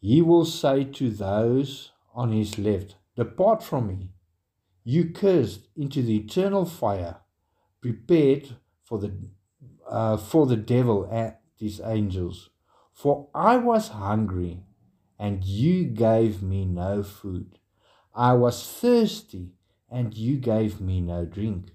he 0.00 0.22
will 0.22 0.44
say 0.44 0.84
to 0.84 1.10
those 1.10 1.92
on 2.14 2.32
his 2.32 2.58
left, 2.58 2.96
Depart 3.16 3.62
from 3.62 3.88
me 3.88 4.10
you 4.88 5.10
cursed 5.10 5.66
into 5.76 6.00
the 6.00 6.16
eternal 6.16 6.64
fire 6.64 7.16
prepared 7.80 8.56
for 8.84 9.00
the 9.00 9.12
uh, 9.88 10.16
for 10.16 10.46
the 10.46 10.56
devil 10.56 11.08
and 11.10 11.34
his 11.58 11.80
angels. 11.84 12.50
For 12.92 13.28
i 13.34 13.56
was 13.56 13.88
hungry 13.88 14.62
and 15.18 15.44
you 15.44 15.86
gave 15.86 16.40
me 16.40 16.64
no 16.64 17.02
food. 17.02 17.58
I 18.14 18.34
was 18.34 18.62
thirsty 18.80 19.54
and 19.90 20.16
you 20.16 20.36
gave 20.36 20.80
me 20.80 21.00
no 21.00 21.24
drink. 21.24 21.72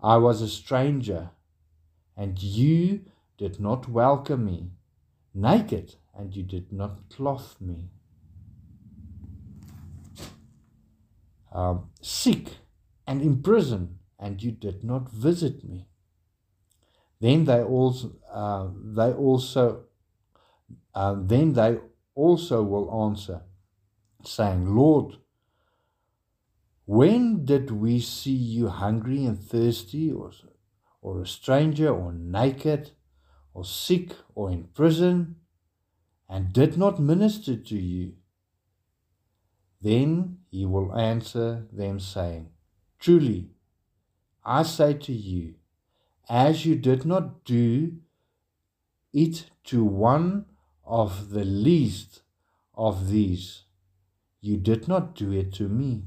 I 0.00 0.16
was 0.16 0.40
a 0.40 0.48
stranger 0.48 1.30
and 2.18 2.42
you 2.42 3.00
did 3.38 3.58
not 3.58 3.88
welcome 3.88 4.44
me 4.44 4.72
naked 5.34 5.94
and 6.14 6.34
you 6.36 6.42
did 6.42 6.72
not 6.72 7.08
clothe 7.08 7.54
me 7.60 7.90
um, 11.52 11.90
sick 12.00 12.58
and 13.06 13.22
in 13.22 13.42
prison, 13.42 13.98
and 14.18 14.42
you 14.42 14.52
did 14.52 14.84
not 14.84 15.10
visit 15.10 15.64
me. 15.64 15.86
Then 17.20 17.44
they 17.46 17.62
also, 17.62 18.12
uh, 18.30 18.68
they 18.94 19.12
also, 19.12 19.84
uh, 20.94 21.16
then 21.18 21.54
they 21.54 21.78
also 22.14 22.62
will 22.62 23.06
answer, 23.06 23.42
saying, 24.24 24.76
Lord, 24.76 25.16
when 26.84 27.44
did 27.44 27.70
we 27.70 28.00
see 28.00 28.30
you 28.32 28.68
hungry 28.68 29.24
and 29.24 29.38
thirsty, 29.38 30.12
or, 30.12 30.32
or 31.08 31.22
a 31.22 31.26
stranger, 31.26 31.88
or 31.88 32.12
naked, 32.12 32.90
or 33.54 33.64
sick, 33.64 34.12
or 34.34 34.50
in 34.50 34.64
prison, 34.74 35.36
and 36.28 36.52
did 36.52 36.76
not 36.76 37.00
minister 37.00 37.56
to 37.56 37.78
you? 37.78 38.12
Then 39.80 40.40
he 40.50 40.66
will 40.66 40.94
answer 40.94 41.66
them, 41.72 41.98
saying, 41.98 42.50
Truly, 42.98 43.48
I 44.44 44.62
say 44.64 44.92
to 44.92 45.12
you, 45.12 45.54
as 46.28 46.66
you 46.66 46.76
did 46.76 47.06
not 47.06 47.42
do 47.46 47.92
it 49.14 49.46
to 49.64 49.82
one 49.84 50.44
of 50.84 51.30
the 51.30 51.44
least 51.44 52.20
of 52.74 53.08
these, 53.08 53.62
you 54.42 54.58
did 54.58 54.86
not 54.88 55.14
do 55.14 55.32
it 55.32 55.54
to 55.54 55.68
me. 55.70 56.02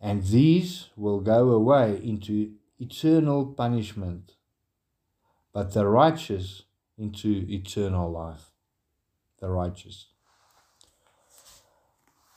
And 0.00 0.22
these 0.22 0.90
will 0.94 1.18
go 1.20 1.50
away 1.50 2.00
into 2.00 2.52
eternal 2.78 3.46
punishment, 3.46 4.32
but 5.52 5.72
the 5.72 5.86
righteous 5.86 6.62
into 6.98 7.44
eternal 7.48 8.10
life. 8.10 8.50
The 9.40 9.50
righteous 9.50 10.06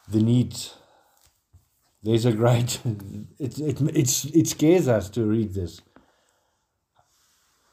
the 0.10 0.22
needs. 0.22 0.76
There's 2.02 2.26
a 2.26 2.32
great, 2.32 2.80
it, 3.40 3.60
it, 3.60 3.82
it's, 3.96 4.26
it 4.26 4.48
scares 4.48 4.88
us 4.88 5.10
to 5.12 5.26
read 5.26 5.54
this. 5.54 5.82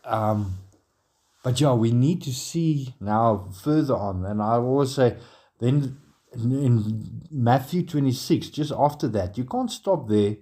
Um, 0.04 0.58
but 1.42 1.61
yeah, 1.61 1.75
we 1.75 1.92
need 1.92 2.23
to 2.23 2.35
see 2.35 2.94
now 3.00 3.49
further 3.62 3.94
on. 3.94 4.25
And 4.25 4.42
I 4.42 4.54
always 4.56 4.94
say, 4.94 5.16
then 5.61 5.99
in 6.35 7.23
Matthew 7.30 7.85
26, 7.85 8.49
just 8.49 8.73
after 8.76 9.08
that, 9.08 9.38
you 9.38 9.44
can't 9.44 9.70
stop 9.70 10.08
there. 10.08 10.37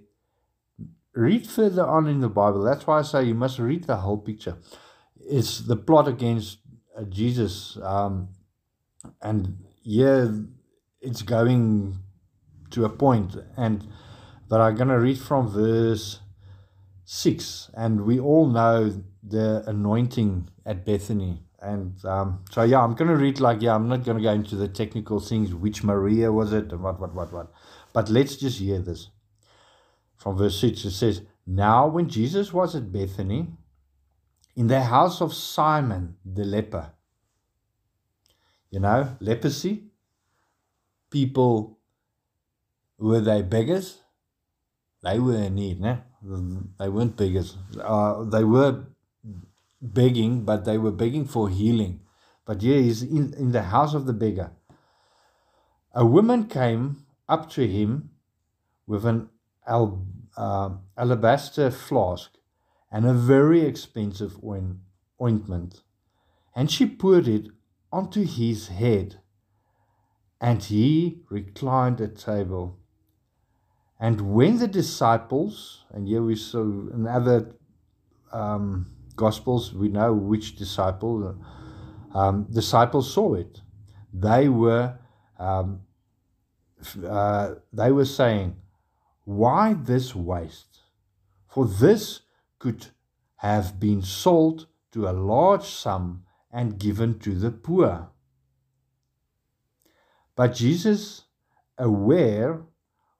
Read 1.15 1.47
further 1.47 1.85
on 1.85 2.07
in 2.07 2.21
the 2.21 2.29
Bible. 2.29 2.63
That's 2.63 2.87
why 2.87 2.99
I 2.99 3.03
say 3.03 3.23
you 3.25 3.35
must 3.35 3.59
read 3.59 3.85
the 3.85 3.97
whole 3.97 4.17
picture. 4.17 4.57
It's 5.19 5.61
the 5.61 5.77
plot 5.77 6.07
against 6.07 6.59
uh, 6.97 7.03
Jesus. 7.03 7.77
Um, 7.81 8.29
and 9.21 9.57
yeah, 9.83 10.27
it's 11.01 11.21
going 11.23 11.99
to 12.71 12.85
a 12.85 12.89
point. 12.89 13.35
and 13.57 13.87
but 14.49 14.61
i'm 14.61 14.75
going 14.75 14.87
to 14.89 14.99
read 14.99 15.19
from 15.19 15.47
verse 15.49 16.19
6 17.05 17.71
and 17.75 18.01
we 18.05 18.19
all 18.19 18.47
know 18.47 19.03
the 19.23 19.63
anointing 19.67 20.49
at 20.65 20.85
bethany 20.85 21.41
and 21.61 22.03
um, 22.05 22.43
so 22.51 22.63
yeah 22.63 22.81
i'm 22.83 22.95
going 22.95 23.09
to 23.09 23.17
read 23.17 23.39
like 23.39 23.61
yeah 23.61 23.75
i'm 23.75 23.87
not 23.87 24.03
going 24.03 24.17
to 24.17 24.23
go 24.23 24.31
into 24.31 24.55
the 24.55 24.67
technical 24.67 25.19
things 25.19 25.53
which 25.53 25.83
maria 25.83 26.31
was 26.31 26.53
it 26.53 26.71
and 26.71 26.81
what 26.81 26.99
what 26.99 27.13
what 27.15 27.33
what 27.33 27.51
but 27.93 28.09
let's 28.09 28.35
just 28.35 28.59
hear 28.59 28.79
this 28.79 29.09
from 30.25 30.37
verse 30.41 30.59
6 30.59 30.85
it 30.85 30.97
says 30.97 31.21
now 31.45 31.85
when 31.87 32.09
jesus 32.09 32.51
was 32.51 32.75
at 32.75 32.91
bethany 32.91 33.47
in 34.55 34.67
the 34.67 34.81
house 34.81 35.21
of 35.21 35.33
simon 35.33 36.15
the 36.25 36.43
leper 36.43 36.85
you 38.71 38.79
know 38.79 39.15
leprosy 39.19 39.83
people 41.11 41.75
were 42.97 43.21
they 43.21 43.41
beggars? 43.41 43.99
They 45.03 45.19
were 45.19 45.35
in 45.35 45.55
need, 45.55 45.79
né? 45.79 46.01
They 46.79 46.89
weren't 46.89 47.15
beggars. 47.15 47.57
Uh, 47.79 48.23
they 48.23 48.43
were 48.43 48.85
begging, 49.81 50.43
but 50.43 50.65
they 50.65 50.77
were 50.77 50.91
begging 50.91 51.25
for 51.25 51.49
healing. 51.49 52.01
But 52.45 52.61
yeah, 52.61 52.77
he's 52.77 53.03
in, 53.03 53.33
in 53.33 53.51
the 53.51 53.63
house 53.63 53.93
of 53.93 54.05
the 54.05 54.13
beggar. 54.13 54.51
A 55.93 56.05
woman 56.05 56.47
came 56.47 57.05
up 57.29 57.49
to 57.51 57.67
him 57.67 58.09
with 58.87 59.05
an 59.05 59.29
al, 59.67 60.05
uh, 60.37 60.69
alabaster 60.97 61.71
flask 61.71 62.31
and 62.91 63.05
a 63.05 63.13
very 63.13 63.61
expensive 63.61 64.37
ointment, 65.21 65.83
and 66.55 66.71
she 66.71 66.85
poured 66.85 67.27
it 67.27 67.47
onto 67.91 68.25
his 68.25 68.67
head 68.67 69.19
and 70.41 70.63
he 70.63 71.21
reclined 71.29 72.01
at 72.01 72.17
table. 72.17 72.77
And 73.99 74.33
when 74.33 74.59
the 74.59 74.67
disciples, 74.67 75.85
and 75.91 76.07
here 76.07 76.21
we 76.21 76.35
saw 76.35 76.61
in 76.61 77.07
other 77.07 77.55
um, 78.31 78.91
Gospels, 79.15 79.73
we 79.73 79.87
know 79.87 80.13
which 80.13 80.57
disciple, 80.57 81.37
um, 82.13 82.47
disciples 82.51 83.13
saw 83.13 83.35
it. 83.35 83.61
They 84.13 84.49
were 84.49 84.97
um, 85.39 85.81
uh, 87.07 87.55
they 87.73 87.91
were 87.91 88.05
saying, 88.05 88.55
Why 89.25 89.73
this 89.73 90.15
waste? 90.15 90.81
For 91.47 91.65
this 91.65 92.21
could 92.59 92.87
have 93.37 93.79
been 93.79 94.01
sold 94.01 94.67
to 94.91 95.07
a 95.07 95.11
large 95.11 95.65
sum 95.65 96.23
and 96.51 96.79
given 96.79 97.19
to 97.19 97.35
the 97.35 97.51
poor. 97.51 98.09
But 100.35 100.53
Jesus, 100.53 101.23
aware 101.77 102.63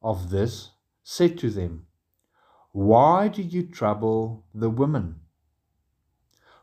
of 0.01 0.29
this, 0.29 0.71
said 1.03 1.37
to 1.39 1.49
them, 1.49 1.87
Why 2.71 3.27
do 3.27 3.41
you 3.41 3.63
trouble 3.63 4.45
the 4.53 4.69
woman? 4.69 5.21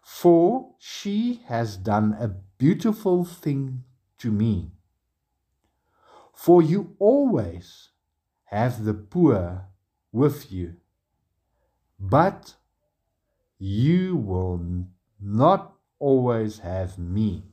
For 0.02 0.74
she 0.78 1.42
has 1.46 1.76
done 1.76 2.16
a 2.18 2.28
beautiful 2.28 3.24
thing 3.24 3.84
to 4.18 4.30
me. 4.30 4.72
For 6.32 6.62
you 6.62 6.96
always 6.98 7.91
have 8.52 8.84
the 8.84 8.94
poor 8.94 9.64
with 10.12 10.52
you, 10.52 10.76
but 11.98 12.54
you 13.58 14.16
will 14.16 14.60
not 15.18 15.74
always 15.98 16.58
have 16.58 16.98
me. 16.98 17.44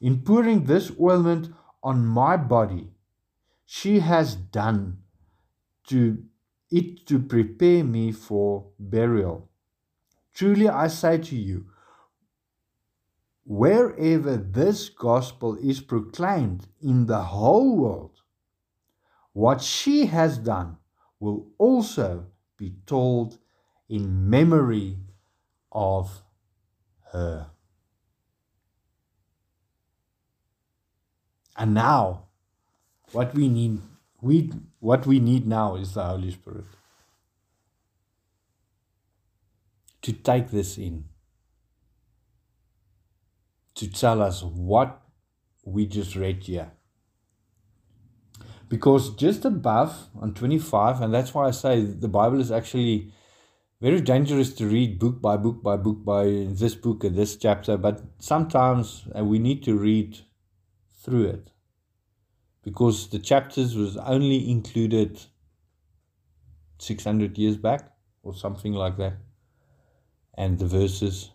In 0.00 0.22
pouring 0.22 0.64
this 0.64 0.90
ointment 1.00 1.54
on 1.82 2.04
my 2.04 2.36
body, 2.36 2.88
she 3.64 4.00
has 4.00 4.34
done 4.34 4.98
to 5.86 6.24
it 6.70 7.06
to 7.06 7.18
prepare 7.18 7.84
me 7.84 8.12
for 8.12 8.66
burial. 8.78 9.48
Truly 10.34 10.68
I 10.68 10.88
say 10.88 11.18
to 11.18 11.36
you, 11.36 11.66
wherever 13.44 14.36
this 14.36 14.88
gospel 14.88 15.56
is 15.56 15.80
proclaimed 15.80 16.66
in 16.80 17.06
the 17.06 17.22
whole 17.22 17.76
world, 17.76 18.17
what 19.32 19.62
she 19.62 20.06
has 20.06 20.38
done 20.38 20.76
will 21.20 21.46
also 21.58 22.26
be 22.56 22.74
told 22.86 23.38
in 23.88 24.28
memory 24.28 24.98
of 25.72 26.22
her. 27.12 27.46
And 31.56 31.74
now, 31.74 32.24
what 33.12 33.34
we 33.34 33.48
need, 33.48 33.80
we, 34.20 34.52
what 34.78 35.06
we 35.06 35.18
need 35.18 35.46
now 35.46 35.76
is 35.76 35.94
the 35.94 36.04
Holy 36.04 36.30
Spirit 36.30 36.64
to 40.02 40.12
take 40.12 40.50
this 40.50 40.78
in 40.78 41.04
to 43.74 43.88
tell 43.88 44.22
us 44.22 44.42
what 44.42 45.00
we 45.64 45.86
just 45.86 46.16
read 46.16 46.42
here. 46.42 46.72
Because 48.68 49.14
just 49.14 49.44
above 49.44 50.08
on 50.20 50.34
25, 50.34 51.00
and 51.00 51.12
that's 51.12 51.32
why 51.32 51.48
I 51.48 51.52
say 51.52 51.80
the 51.82 52.08
Bible 52.08 52.40
is 52.40 52.50
actually 52.50 53.12
very 53.80 54.00
dangerous 54.00 54.52
to 54.54 54.66
read 54.66 54.98
book 54.98 55.22
by 55.22 55.36
book 55.36 55.62
by 55.62 55.76
book 55.76 56.04
by 56.04 56.46
this 56.50 56.74
book 56.74 57.04
and 57.04 57.16
this 57.16 57.36
chapter, 57.36 57.76
but 57.76 58.02
sometimes 58.18 59.06
uh, 59.16 59.24
we 59.24 59.38
need 59.38 59.62
to 59.64 59.78
read 59.78 60.18
through 61.02 61.26
it 61.28 61.50
because 62.62 63.08
the 63.08 63.18
chapters 63.18 63.76
was 63.76 63.96
only 63.98 64.50
included 64.50 65.20
600 66.78 67.38
years 67.38 67.56
back 67.56 67.92
or 68.22 68.34
something 68.34 68.72
like 68.72 68.96
that 68.98 69.14
and 70.36 70.58
the 70.58 70.66
verses 70.66 71.30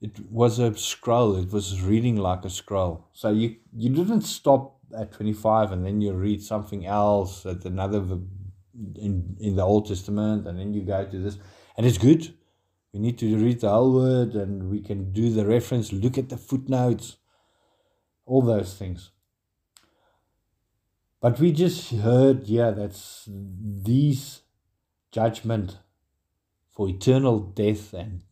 it 0.00 0.12
was 0.30 0.60
a 0.60 0.74
scroll. 0.76 1.34
It 1.36 1.52
was 1.52 1.82
reading 1.82 2.16
like 2.16 2.44
a 2.44 2.50
scroll. 2.50 3.08
So 3.12 3.30
you 3.30 3.56
you 3.76 3.90
didn't 3.90 4.22
stop 4.22 4.77
at 4.96 5.12
25 5.12 5.72
and 5.72 5.84
then 5.84 6.00
you 6.00 6.12
read 6.12 6.42
something 6.42 6.86
else 6.86 7.44
at 7.46 7.64
another 7.64 8.00
in 8.96 9.36
in 9.40 9.56
the 9.56 9.62
Old 9.62 9.88
Testament 9.88 10.46
and 10.46 10.58
then 10.58 10.72
you 10.72 10.82
go 10.82 11.04
to 11.04 11.18
this 11.18 11.38
and 11.76 11.86
it's 11.86 11.98
good. 11.98 12.34
We 12.92 13.00
need 13.00 13.18
to 13.18 13.36
read 13.36 13.60
the 13.60 13.68
whole 13.68 13.92
word 13.92 14.34
and 14.34 14.70
we 14.70 14.80
can 14.80 15.12
do 15.12 15.30
the 15.30 15.46
reference, 15.46 15.92
look 15.92 16.16
at 16.16 16.30
the 16.30 16.38
footnotes, 16.38 17.16
all 18.24 18.42
those 18.42 18.74
things. 18.74 19.10
But 21.20 21.38
we 21.38 21.52
just 21.52 21.92
heard, 21.92 22.46
yeah, 22.46 22.70
that's 22.70 23.28
these 23.28 24.42
judgment 25.10 25.78
for 26.70 26.88
eternal 26.88 27.40
death 27.40 27.92
and 27.92 28.22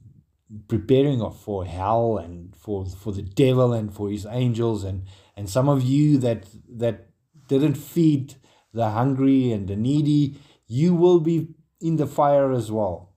preparing 0.69 1.29
for 1.31 1.65
hell 1.65 2.19
and 2.19 2.55
for 2.57 2.87
for 2.87 3.13
the 3.13 3.23
devil 3.23 3.73
and 3.73 3.93
for 3.93 4.11
his 4.11 4.27
angels 4.31 4.85
and 4.85 5.03
and 5.37 5.51
some 5.51 5.69
of 5.69 5.83
you 5.83 6.19
that 6.19 6.47
that 6.69 7.09
didn't 7.49 7.75
feed 7.75 8.35
the 8.73 8.91
hungry 8.91 9.53
and 9.53 9.69
the 9.69 9.77
needy 9.77 10.37
you 10.67 10.95
will 10.95 11.21
be 11.21 11.55
in 11.81 11.97
the 11.97 12.07
fire 12.07 12.53
as 12.53 12.71
well. 12.71 13.15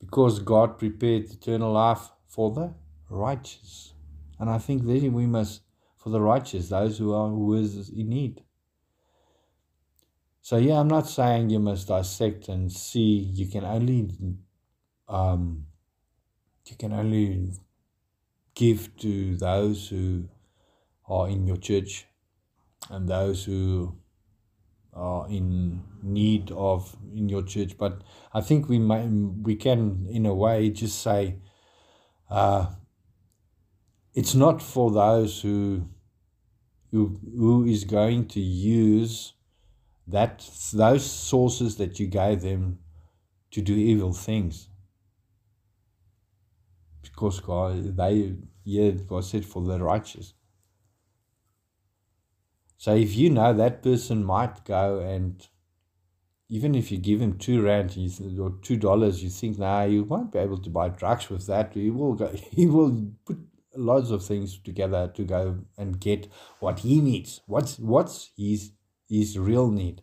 Because 0.00 0.38
God 0.40 0.78
prepared 0.78 1.30
eternal 1.30 1.72
life 1.72 2.10
for 2.26 2.50
the 2.52 2.74
righteous. 3.10 3.94
And 4.38 4.48
I 4.48 4.58
think 4.58 4.86
that 4.86 5.12
we 5.12 5.26
must 5.26 5.62
for 5.96 6.10
the 6.10 6.20
righteous 6.20 6.68
those 6.68 6.98
who 6.98 7.12
are 7.12 7.28
who 7.28 7.54
is 7.54 7.88
in 7.90 8.08
need. 8.08 8.42
So 10.40 10.56
yeah 10.56 10.80
I'm 10.80 10.88
not 10.88 11.08
saying 11.08 11.50
you 11.50 11.58
must 11.58 11.88
dissect 11.88 12.48
and 12.48 12.72
see 12.72 13.28
you 13.34 13.46
can 13.46 13.64
only 13.64 14.08
um, 15.08 15.66
you 16.66 16.76
can 16.76 16.92
only 16.92 17.52
give 18.54 18.96
to 18.98 19.36
those 19.36 19.88
who 19.88 20.28
are 21.06 21.28
in 21.28 21.46
your 21.46 21.56
church 21.56 22.06
and 22.90 23.08
those 23.08 23.44
who 23.44 23.96
are 24.92 25.28
in 25.28 25.82
need 26.02 26.50
of 26.52 26.96
in 27.14 27.28
your 27.28 27.42
church. 27.42 27.78
But 27.78 28.02
i 28.32 28.40
think 28.40 28.68
we 28.68 28.78
may 28.78 29.06
we 29.06 29.56
can 29.56 30.06
in 30.10 30.26
a 30.26 30.34
way 30.34 30.70
just 30.70 31.00
say 31.00 31.36
uh, 32.30 32.66
it's 34.14 34.34
not 34.34 34.60
for 34.60 34.90
those 34.90 35.40
who 35.40 35.88
who 36.90 37.18
who 37.36 37.64
is 37.64 37.84
going 37.84 38.26
to 38.28 38.40
use 38.40 39.34
that 40.06 40.48
those 40.72 41.04
sources 41.08 41.76
that 41.76 42.00
you 42.00 42.06
gave 42.06 42.40
them 42.42 42.78
to 43.50 43.62
do 43.62 43.74
evil 43.74 44.12
things 44.12 44.68
because 47.08 47.40
God, 47.40 47.96
they, 47.96 48.36
yeah, 48.64 48.90
God 48.90 49.24
said 49.24 49.44
for 49.44 49.62
the 49.62 49.78
righteous. 49.82 50.34
So 52.76 52.94
if 52.94 53.16
you 53.16 53.30
know 53.30 53.52
that 53.54 53.82
person 53.82 54.24
might 54.24 54.64
go 54.64 55.00
and 55.00 55.46
even 56.48 56.74
if 56.74 56.90
you 56.90 56.98
give 56.98 57.20
him 57.20 57.38
two 57.38 57.62
rand 57.62 57.96
or 58.40 58.54
two 58.62 58.76
dollars, 58.76 59.22
you 59.22 59.28
think, 59.28 59.58
nah, 59.58 59.82
you 59.82 60.04
won't 60.04 60.32
be 60.32 60.38
able 60.38 60.58
to 60.58 60.70
buy 60.70 60.88
drugs 60.88 61.28
with 61.28 61.46
that. 61.46 61.74
He 61.74 61.90
will 61.90 62.14
go, 62.14 62.28
he 62.52 62.66
will 62.66 63.12
put 63.26 63.38
lots 63.76 64.10
of 64.10 64.24
things 64.24 64.58
together 64.58 65.10
to 65.14 65.24
go 65.24 65.58
and 65.76 66.00
get 66.00 66.28
what 66.60 66.80
he 66.80 67.00
needs. 67.00 67.40
What's 67.46 67.78
what's 67.78 68.30
his 68.36 68.72
his 69.08 69.38
real 69.38 69.70
need? 69.70 70.02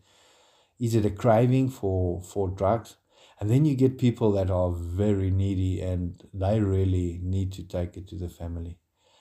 Is 0.80 0.94
it 0.94 1.06
a 1.06 1.10
craving 1.10 1.70
for 1.70 2.22
for 2.22 2.50
drugs? 2.50 2.98
And 3.39 3.50
then 3.50 3.65
you 3.65 3.76
get 3.76 3.98
people 3.98 4.32
that 4.34 4.50
are 4.50 4.71
very 4.71 5.30
needy 5.30 5.82
and 5.82 6.24
they 6.34 6.60
really 6.62 7.19
need 7.21 7.52
to 7.54 7.63
take 7.63 7.98
it 7.98 8.08
to 8.10 8.15
the 8.15 8.30
family. 8.30 8.80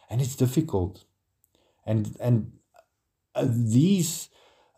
And 0.08 0.20
it's 0.20 0.36
difficult. 0.36 1.04
And 1.84 2.16
and 2.20 2.52
uh, 3.34 3.46
these 3.48 4.28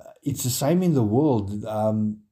uh, 0.00 0.10
it's 0.22 0.42
the 0.42 0.50
same 0.50 0.82
in 0.82 0.94
the 0.94 1.02
world. 1.02 1.64
Um, 1.66 2.22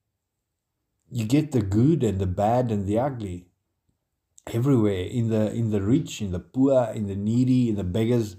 you 1.10 1.26
get 1.26 1.52
the 1.52 1.60
good 1.60 2.02
and 2.02 2.18
the 2.18 2.26
bad 2.26 2.70
and 2.70 2.86
the 2.86 2.98
ugly 2.98 3.48
everywhere 4.52 5.04
in 5.04 5.28
the 5.28 5.52
in 5.52 5.70
the 5.70 5.82
rich, 5.82 6.22
in 6.22 6.32
the 6.32 6.40
poor, 6.40 6.90
in 6.94 7.06
the 7.06 7.16
needy, 7.16 7.68
in 7.68 7.76
the 7.76 7.84
beggars. 7.84 8.36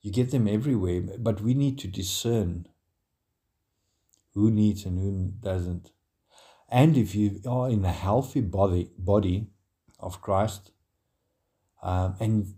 You 0.00 0.12
get 0.12 0.30
them 0.30 0.46
everywhere, 0.46 1.02
but 1.18 1.40
we 1.40 1.54
need 1.54 1.78
to 1.80 1.88
discern 1.88 2.68
who 4.34 4.50
needs 4.50 4.84
and 4.84 4.98
who 4.98 5.32
doesn't. 5.40 5.90
And 6.68 6.96
if 6.96 7.14
you 7.14 7.40
are 7.48 7.68
in 7.68 7.84
a 7.84 7.92
healthy 7.92 8.40
body, 8.40 8.90
body 8.98 9.48
of 10.00 10.20
Christ, 10.20 10.72
um, 11.82 12.16
and 12.18 12.54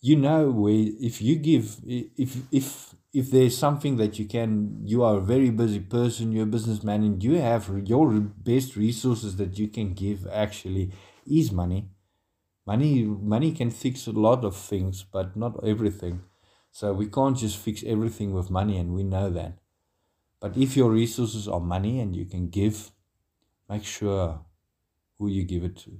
you 0.00 0.16
know 0.16 0.66
if 0.68 1.20
you 1.20 1.36
give 1.36 1.78
if 1.86 2.36
if 2.50 2.94
if 3.12 3.30
there's 3.30 3.58
something 3.58 3.96
that 3.96 4.18
you 4.18 4.24
can 4.24 4.80
you 4.84 5.02
are 5.02 5.16
a 5.16 5.20
very 5.20 5.50
busy 5.50 5.80
person 5.80 6.32
you're 6.32 6.44
a 6.44 6.54
businessman 6.56 7.02
and 7.02 7.22
you 7.22 7.34
have 7.34 7.68
your 7.84 8.08
best 8.20 8.76
resources 8.76 9.36
that 9.36 9.58
you 9.58 9.68
can 9.68 9.92
give 9.94 10.26
actually 10.32 10.92
is 11.26 11.52
money. 11.52 11.88
Money 12.66 13.04
money 13.04 13.52
can 13.52 13.70
fix 13.70 14.06
a 14.06 14.12
lot 14.12 14.44
of 14.44 14.56
things 14.56 15.04
but 15.04 15.36
not 15.36 15.62
everything. 15.64 16.22
So 16.72 16.92
we 16.92 17.06
can't 17.08 17.36
just 17.36 17.58
fix 17.58 17.82
everything 17.84 18.32
with 18.32 18.48
money 18.48 18.78
and 18.78 18.94
we 18.94 19.02
know 19.02 19.28
that 19.30 19.58
but 20.40 20.56
if 20.56 20.76
your 20.76 20.90
resources 20.90 21.46
are 21.46 21.60
money 21.60 22.00
and 22.00 22.16
you 22.16 22.24
can 22.24 22.48
give, 22.48 22.90
make 23.68 23.84
sure 23.84 24.40
who 25.18 25.28
you 25.28 25.44
give 25.44 25.64
it 25.64 25.76
to. 25.76 25.98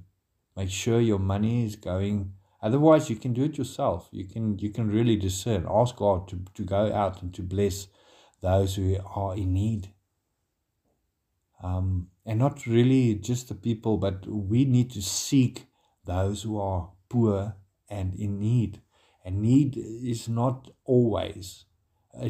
Make 0.57 0.69
sure 0.69 0.99
your 0.99 1.19
money 1.19 1.65
is 1.65 1.75
going 1.75 2.33
Otherwise, 2.61 3.09
you 3.09 3.15
can 3.15 3.33
do 3.33 3.43
it 3.45 3.57
yourself. 3.57 4.07
You 4.11 4.25
can 4.25 4.59
you 4.59 4.69
can 4.69 4.89
really 4.89 5.15
discern. 5.15 5.65
Ask 5.69 5.95
God 5.95 6.27
to, 6.27 6.39
to 6.53 6.63
go 6.63 6.93
out 6.93 7.21
and 7.21 7.33
to 7.33 7.41
bless 7.41 7.87
those 8.41 8.75
who 8.75 8.97
are 9.15 9.35
in 9.35 9.53
need. 9.53 9.89
Um, 11.63 12.07
and 12.25 12.39
not 12.39 12.65
really 12.67 13.15
just 13.15 13.49
the 13.49 13.55
people, 13.55 13.97
but 13.97 14.27
we 14.27 14.65
need 14.65 14.91
to 14.91 15.01
seek 15.01 15.67
those 16.05 16.43
who 16.43 16.59
are 16.59 16.91
poor 17.09 17.55
and 17.89 18.13
in 18.15 18.39
need. 18.39 18.81
And 19.23 19.41
need 19.41 19.77
is 19.77 20.27
not 20.27 20.69
always, 20.85 21.65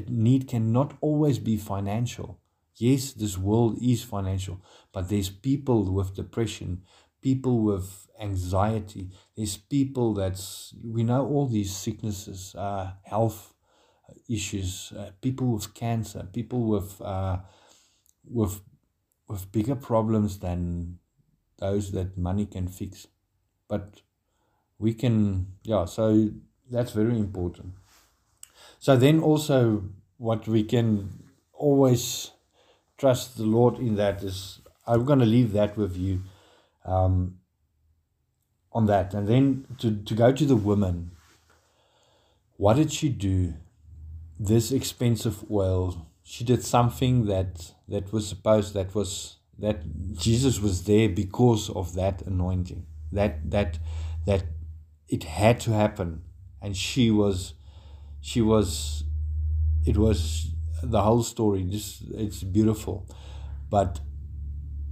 need 0.07 0.47
cannot 0.47 0.97
always 1.01 1.39
be 1.39 1.57
financial. 1.57 2.39
Yes, 2.75 3.13
this 3.13 3.37
world 3.37 3.77
is 3.81 4.03
financial, 4.03 4.61
but 4.91 5.09
there's 5.09 5.29
people 5.29 5.91
with 5.91 6.15
depression, 6.15 6.83
people 7.21 7.59
with 7.59 8.07
anxiety. 8.19 9.09
There's 9.35 9.57
people 9.57 10.13
that's, 10.13 10.73
we 10.83 11.03
know 11.03 11.27
all 11.27 11.47
these 11.47 11.75
sicknesses, 11.75 12.55
uh, 12.55 12.93
health 13.03 13.53
issues, 14.29 14.93
uh, 14.97 15.11
people 15.21 15.47
with 15.53 15.73
cancer, 15.73 16.27
people 16.31 16.63
with, 16.67 17.01
uh, 17.01 17.39
with, 18.25 18.61
with 19.27 19.51
bigger 19.51 19.75
problems 19.75 20.39
than 20.39 20.99
those 21.59 21.91
that 21.91 22.17
money 22.17 22.45
can 22.45 22.67
fix. 22.67 23.07
But 23.67 24.01
we 24.79 24.93
can, 24.93 25.53
yeah, 25.63 25.85
so 25.85 26.31
that's 26.69 26.93
very 26.93 27.17
important. 27.17 27.73
So 28.81 28.97
then 28.97 29.19
also 29.19 29.83
what 30.17 30.47
we 30.47 30.63
can 30.63 31.07
always 31.53 32.31
trust 32.97 33.37
the 33.37 33.43
Lord 33.43 33.77
in 33.77 33.95
that 33.97 34.23
is 34.23 34.59
I'm 34.87 35.05
going 35.05 35.19
to 35.19 35.25
leave 35.25 35.51
that 35.53 35.77
with 35.77 35.95
you 35.95 36.23
um, 36.83 37.37
on 38.73 38.87
that. 38.87 39.13
And 39.13 39.27
then 39.27 39.67
to, 39.77 39.95
to 39.95 40.15
go 40.15 40.31
to 40.31 40.45
the 40.45 40.55
woman, 40.55 41.11
what 42.57 42.73
did 42.77 42.91
she 42.91 43.09
do? 43.09 43.53
This 44.39 44.71
expensive 44.71 45.43
oil, 45.51 46.07
she 46.23 46.43
did 46.43 46.63
something 46.63 47.27
that 47.27 47.73
that 47.87 48.11
was 48.11 48.27
supposed 48.27 48.73
that 48.73 48.95
was 48.95 49.37
that 49.59 49.83
Jesus 50.15 50.59
was 50.59 50.85
there 50.85 51.07
because 51.07 51.69
of 51.69 51.93
that 51.93 52.23
anointing. 52.23 52.87
That 53.11 53.51
that 53.51 53.77
that 54.25 54.43
it 55.07 55.25
had 55.25 55.59
to 55.61 55.71
happen. 55.71 56.23
And 56.59 56.75
she 56.75 57.11
was 57.11 57.53
she 58.21 58.41
was 58.41 59.03
it 59.85 59.97
was 59.97 60.51
the 60.83 61.01
whole 61.01 61.23
story. 61.23 61.63
just 61.63 62.03
it's 62.13 62.43
beautiful. 62.43 63.07
But 63.69 63.99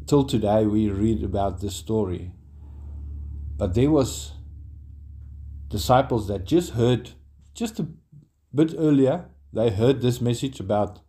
till 0.06 0.24
today 0.24 0.66
we 0.66 0.90
read 0.90 1.24
about 1.24 1.62
this 1.62 1.76
story 1.76 2.34
but 3.60 3.74
there 3.74 3.92
was 3.92 4.32
disciples 5.68 6.30
that 6.30 6.46
just 6.46 6.72
heard 6.72 7.12
just 7.54 7.78
a 7.78 7.88
bit 8.56 8.74
earlier, 8.78 9.26
they 9.52 9.70
heard 9.70 10.02
this 10.02 10.22
message 10.22 10.62
about 10.62 11.02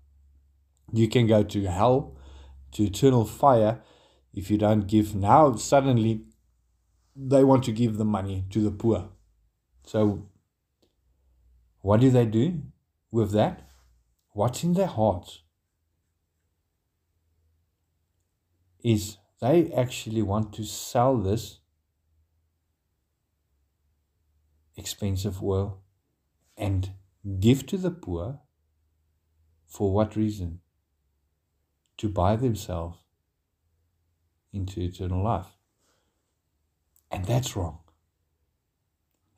you 0.93 1.09
can 1.09 1.29
go 1.29 1.45
to 1.45 1.65
hell, 1.67 2.17
to 2.73 2.83
eternal 2.83 3.25
fire 3.25 3.81
if 4.35 4.51
you 4.51 4.59
don't 4.59 4.89
give. 4.89 5.15
Now 5.15 5.55
suddenly 5.55 6.25
they 7.15 7.45
want 7.45 7.63
to 7.65 7.73
give 7.73 7.99
the 7.99 8.05
money 8.05 8.45
to 8.51 8.61
the 8.61 8.73
poor. 8.73 9.11
So 9.87 10.27
what 11.81 12.01
do 12.01 12.11
they 12.11 12.27
do 12.27 12.63
with 13.11 13.33
that? 13.33 13.69
What's 14.33 14.63
in 14.63 14.75
their 14.75 14.87
hearts? 14.87 15.43
Is 18.83 19.17
they 19.41 19.73
actually 19.73 20.23
want 20.23 20.53
to 20.55 20.65
sell 20.65 21.17
this 21.17 21.61
expensive 24.77 25.43
oil 25.43 25.83
and 26.57 26.91
give 27.41 27.67
to 27.67 27.77
the 27.77 27.91
poor 27.91 28.41
for 29.67 29.93
what 29.93 30.17
reason? 30.17 30.61
To 31.99 32.09
buy 32.09 32.37
themselves 32.37 32.99
into 34.53 34.81
eternal 34.81 35.23
life. 35.23 35.59
And 37.11 37.25
that's 37.25 37.57
wrong. 37.57 37.81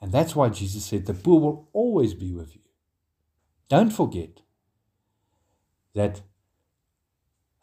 And 0.03 0.11
that's 0.11 0.35
why 0.35 0.49
Jesus 0.49 0.85
said, 0.85 1.07
The 1.07 1.15
poor 1.15 1.41
will 1.41 1.69
always 1.73 2.13
be 2.13 2.33
with 2.33 2.57
you. 2.57 2.63
Don't 3.69 3.91
forget 3.91 4.41
that 5.95 6.23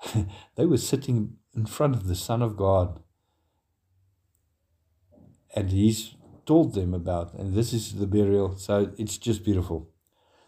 they 0.55 0.65
were 0.65 0.77
sitting 0.77 1.35
in 1.53 1.65
front 1.65 1.95
of 1.95 2.07
the 2.07 2.15
Son 2.15 2.41
of 2.41 2.55
God. 2.55 3.01
And 5.53 5.69
he's 5.69 6.15
told 6.45 6.75
them 6.75 6.93
about, 6.93 7.33
and 7.33 7.53
this 7.53 7.73
is 7.73 7.95
the 7.95 8.07
burial. 8.07 8.55
So 8.55 8.93
it's 8.97 9.17
just 9.17 9.43
beautiful. 9.43 9.89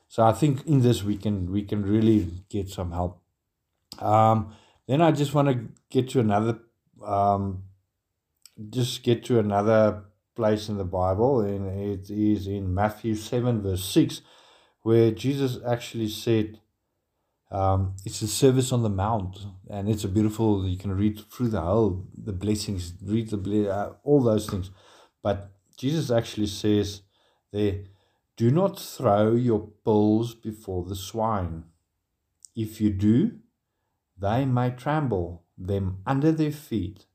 So 0.07 0.23
I 0.23 0.31
think 0.31 0.65
in 0.65 0.81
this 0.81 1.03
we 1.03 1.17
can 1.17 1.51
we 1.51 1.63
can 1.63 1.83
really 1.83 2.27
get 2.49 2.69
some 2.69 2.91
help. 2.91 3.21
Um, 3.99 4.53
then 4.87 5.01
I 5.01 5.11
just 5.11 5.33
want 5.33 5.47
to 5.49 5.67
get 5.89 6.09
to 6.09 6.19
another, 6.19 6.59
um, 7.05 7.63
just 8.69 9.03
get 9.03 9.25
to 9.25 9.39
another 9.39 10.03
place 10.41 10.63
in 10.71 10.77
the 10.77 10.91
Bible, 11.01 11.33
and 11.49 11.63
it 11.91 12.05
is 12.09 12.47
in 12.47 12.73
Matthew 12.81 13.13
seven 13.15 13.61
verse 13.65 13.85
six, 13.97 14.21
where 14.87 15.11
Jesus 15.23 15.51
actually 15.73 16.09
said. 16.09 16.47
Um, 17.61 17.81
it's 18.07 18.21
a 18.21 18.29
sermon 18.39 18.63
on 18.71 18.81
the 18.87 18.95
mount, 19.05 19.33
and 19.75 19.89
it's 19.91 20.05
a 20.05 20.13
beautiful. 20.17 20.49
You 20.73 20.77
can 20.83 20.93
read 21.03 21.15
through 21.31 21.51
the 21.55 21.65
whole 21.69 22.07
the 22.27 22.37
blessings, 22.43 22.93
read 23.13 23.27
the 23.29 23.41
uh, 23.77 23.89
all 24.07 24.21
those 24.23 24.47
things, 24.51 24.71
but 25.25 25.37
Jesus 25.81 26.11
actually 26.11 26.47
says 26.47 27.01
there, 27.51 27.75
do 28.37 28.51
not 28.51 28.79
throw 28.79 29.33
your 29.33 29.61
pearls 29.83 30.33
before 30.33 30.85
the 30.85 30.95
swine. 30.95 31.65
If 32.55 32.79
you 32.81 32.89
do, 32.91 33.39
they 34.17 34.45
may 34.45 34.69
trample 34.71 35.43
them 35.57 35.85
under 36.05 36.31
their 36.31 36.51
feet 36.51 37.05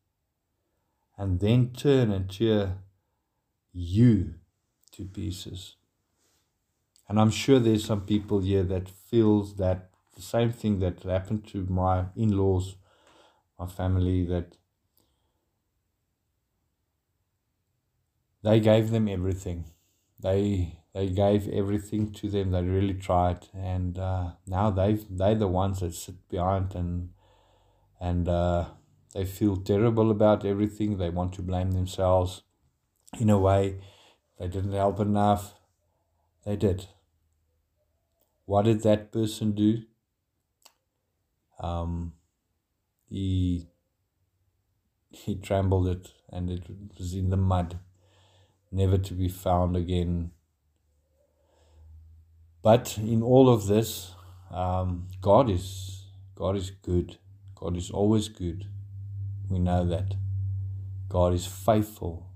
and 1.17 1.41
then 1.41 1.73
turn 1.73 2.11
and 2.11 2.29
tear 2.29 2.79
you 3.77 4.35
to 4.93 5.05
pieces. 5.05 5.77
And 7.09 7.19
I'm 7.19 7.31
sure 7.31 7.59
there's 7.59 7.85
some 7.85 8.03
people 8.07 8.39
here 8.39 8.63
that 8.63 8.89
feels 8.89 9.57
that 9.57 9.91
the 10.15 10.23
same 10.23 10.53
thing 10.53 10.79
that 10.79 11.03
happened 11.03 11.45
to 11.49 11.65
my 11.67 12.07
in-laws, 12.15 12.77
my 13.59 13.67
family, 13.67 14.25
that 14.27 14.57
they 18.43 18.61
gave 18.61 18.91
them 18.91 19.09
everything. 19.09 19.65
They 20.21 20.81
they 20.95 21.09
gave 21.11 21.49
everything 21.49 22.13
to 22.13 22.31
them. 22.31 22.51
They 22.51 22.63
really 22.63 22.95
tried, 22.95 23.49
and 23.53 23.99
uh, 23.99 24.33
now 24.47 24.71
they've 24.71 25.05
they're 25.11 25.35
the 25.35 25.49
ones 25.49 25.81
that 25.81 25.95
sit 25.95 26.27
behind 26.29 26.75
and 26.75 27.11
and 28.01 28.29
uh, 28.29 28.67
they 29.15 29.27
feel 29.27 29.57
terrible 29.59 30.11
about 30.11 30.45
everything. 30.47 30.99
They 30.99 31.11
want 31.11 31.35
to 31.35 31.43
blame 31.43 31.73
themselves. 31.73 32.43
In 33.19 33.31
a 33.31 33.39
way, 33.39 33.81
they 34.39 34.49
didn't 34.49 34.73
help 34.73 35.01
enough. 35.01 35.55
They 36.45 36.57
did. 36.57 36.87
What 38.45 38.67
did 38.67 38.83
that 38.83 39.11
person 39.13 39.53
do? 39.53 39.83
Um, 41.59 42.13
he 43.09 43.69
he 45.11 45.37
trembled 45.37 45.89
it, 45.89 46.13
and 46.31 46.51
it 46.51 46.65
was 46.99 47.15
in 47.15 47.31
the 47.31 47.37
mud 47.37 47.79
never 48.71 48.99
to 48.99 49.15
be 49.15 49.29
found 49.29 49.77
again. 49.77 50.31
But 52.63 52.99
in 52.99 53.23
all 53.23 53.49
of 53.49 53.67
this, 53.67 54.13
um, 54.51 55.09
God 55.21 55.49
is 55.49 56.05
God 56.35 56.57
is 56.57 56.71
good. 56.71 57.19
God 57.55 57.77
is 57.77 57.91
always 57.91 58.29
good. 58.29 58.67
We 59.49 59.59
know 59.59 59.85
that. 59.87 60.15
God 61.09 61.33
is 61.33 61.47
faithful. 61.47 62.27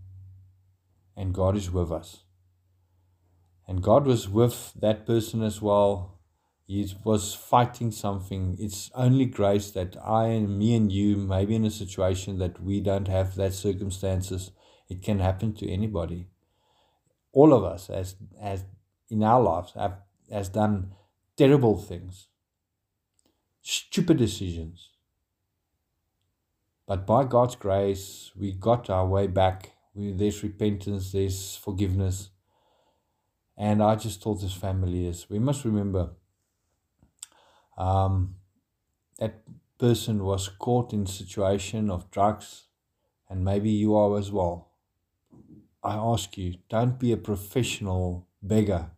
And 1.20 1.34
God 1.34 1.54
is 1.54 1.70
with 1.70 1.92
us. 1.92 2.24
And 3.68 3.82
God 3.82 4.06
was 4.06 4.26
with 4.26 4.72
that 4.80 5.04
person 5.06 5.42
as 5.42 5.60
well. 5.60 6.18
He 6.66 6.90
was 7.04 7.34
fighting 7.34 7.90
something. 7.90 8.56
It's 8.58 8.90
only 8.94 9.26
grace 9.26 9.70
that 9.72 9.98
I 10.02 10.28
and 10.28 10.58
me 10.58 10.74
and 10.74 10.90
you 10.90 11.18
may 11.18 11.44
be 11.44 11.56
in 11.56 11.66
a 11.66 11.70
situation 11.70 12.38
that 12.38 12.62
we 12.62 12.80
don't 12.80 13.08
have 13.08 13.34
that 13.34 13.52
circumstances 13.52 14.52
it 14.88 15.02
can 15.02 15.18
happen 15.18 15.52
to 15.56 15.70
anybody. 15.70 16.28
All 17.32 17.52
of 17.52 17.64
us, 17.64 17.90
as 17.90 18.16
as 18.40 18.64
in 19.10 19.22
our 19.22 19.42
lives, 19.42 19.74
have 19.74 19.98
has 20.32 20.48
done 20.48 20.94
terrible 21.36 21.76
things, 21.76 22.28
stupid 23.60 24.16
decisions. 24.16 24.88
But 26.86 27.06
by 27.06 27.24
God's 27.24 27.56
grace, 27.56 28.32
we 28.34 28.52
got 28.52 28.88
our 28.88 29.06
way 29.06 29.26
back. 29.26 29.72
There's 30.00 30.42
repentance, 30.42 31.12
there's 31.12 31.56
forgiveness. 31.56 32.30
And 33.56 33.82
I 33.82 33.96
just 33.96 34.22
told 34.22 34.40
this 34.40 34.54
family 34.54 35.06
is 35.06 35.28
we 35.28 35.38
must 35.38 35.64
remember 35.64 36.10
um, 37.76 38.36
that 39.18 39.42
person 39.78 40.24
was 40.24 40.48
caught 40.48 40.92
in 40.92 41.06
situation 41.06 41.90
of 41.90 42.10
drugs, 42.10 42.68
and 43.28 43.44
maybe 43.44 43.70
you 43.70 43.94
are 43.94 44.18
as 44.18 44.30
well 44.30 44.70
I 45.82 45.94
ask 45.94 46.36
you, 46.36 46.56
don't 46.68 46.98
be 46.98 47.12
a 47.12 47.16
professional 47.16 48.28
beggar. 48.42 48.90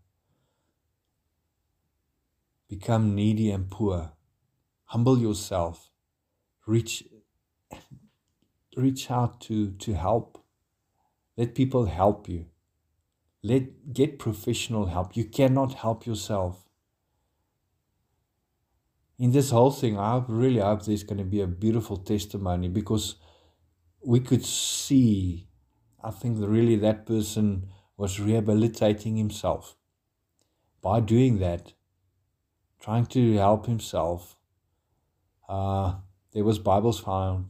Become 2.69 3.15
needy 3.15 3.51
and 3.51 3.71
poor. 3.71 4.13
Humble 4.87 5.19
yourself. 5.19 5.91
Reach 6.67 7.05
reach 8.77 9.11
out 9.11 9.41
to, 9.43 9.73
to 9.73 9.95
help. 9.95 10.42
Let 11.43 11.57
people 11.57 11.87
help 11.87 12.29
you. 12.29 12.47
Let 13.43 13.93
get 13.93 14.21
professional 14.21 14.87
help. 14.87 15.17
You 15.17 15.25
cannot 15.25 15.75
help 15.75 16.07
yourself. 16.07 16.69
In 19.19 19.33
this 19.33 19.51
whole 19.51 19.73
thing, 19.73 19.99
I 19.99 20.23
really 20.29 20.61
hope 20.61 20.85
there's 20.85 21.03
going 21.03 21.19
to 21.19 21.25
be 21.25 21.41
a 21.41 21.49
beautiful 21.49 21.97
testimony 21.97 22.69
because 22.69 23.17
we 24.05 24.21
could 24.21 24.45
see, 24.47 25.49
I 26.01 26.13
think 26.13 26.37
really 26.39 26.77
that 26.77 27.07
person 27.07 27.67
was 27.97 28.21
rehabilitating 28.21 29.17
himself. 29.17 29.75
By 30.81 31.01
doing 31.01 31.41
that, 31.41 31.73
trying 32.79 33.07
to 33.07 33.35
help 33.39 33.67
himself, 33.67 34.37
uh, 35.49 35.95
there 36.31 36.45
was 36.45 36.61
Bibles 36.61 37.01
found. 37.01 37.47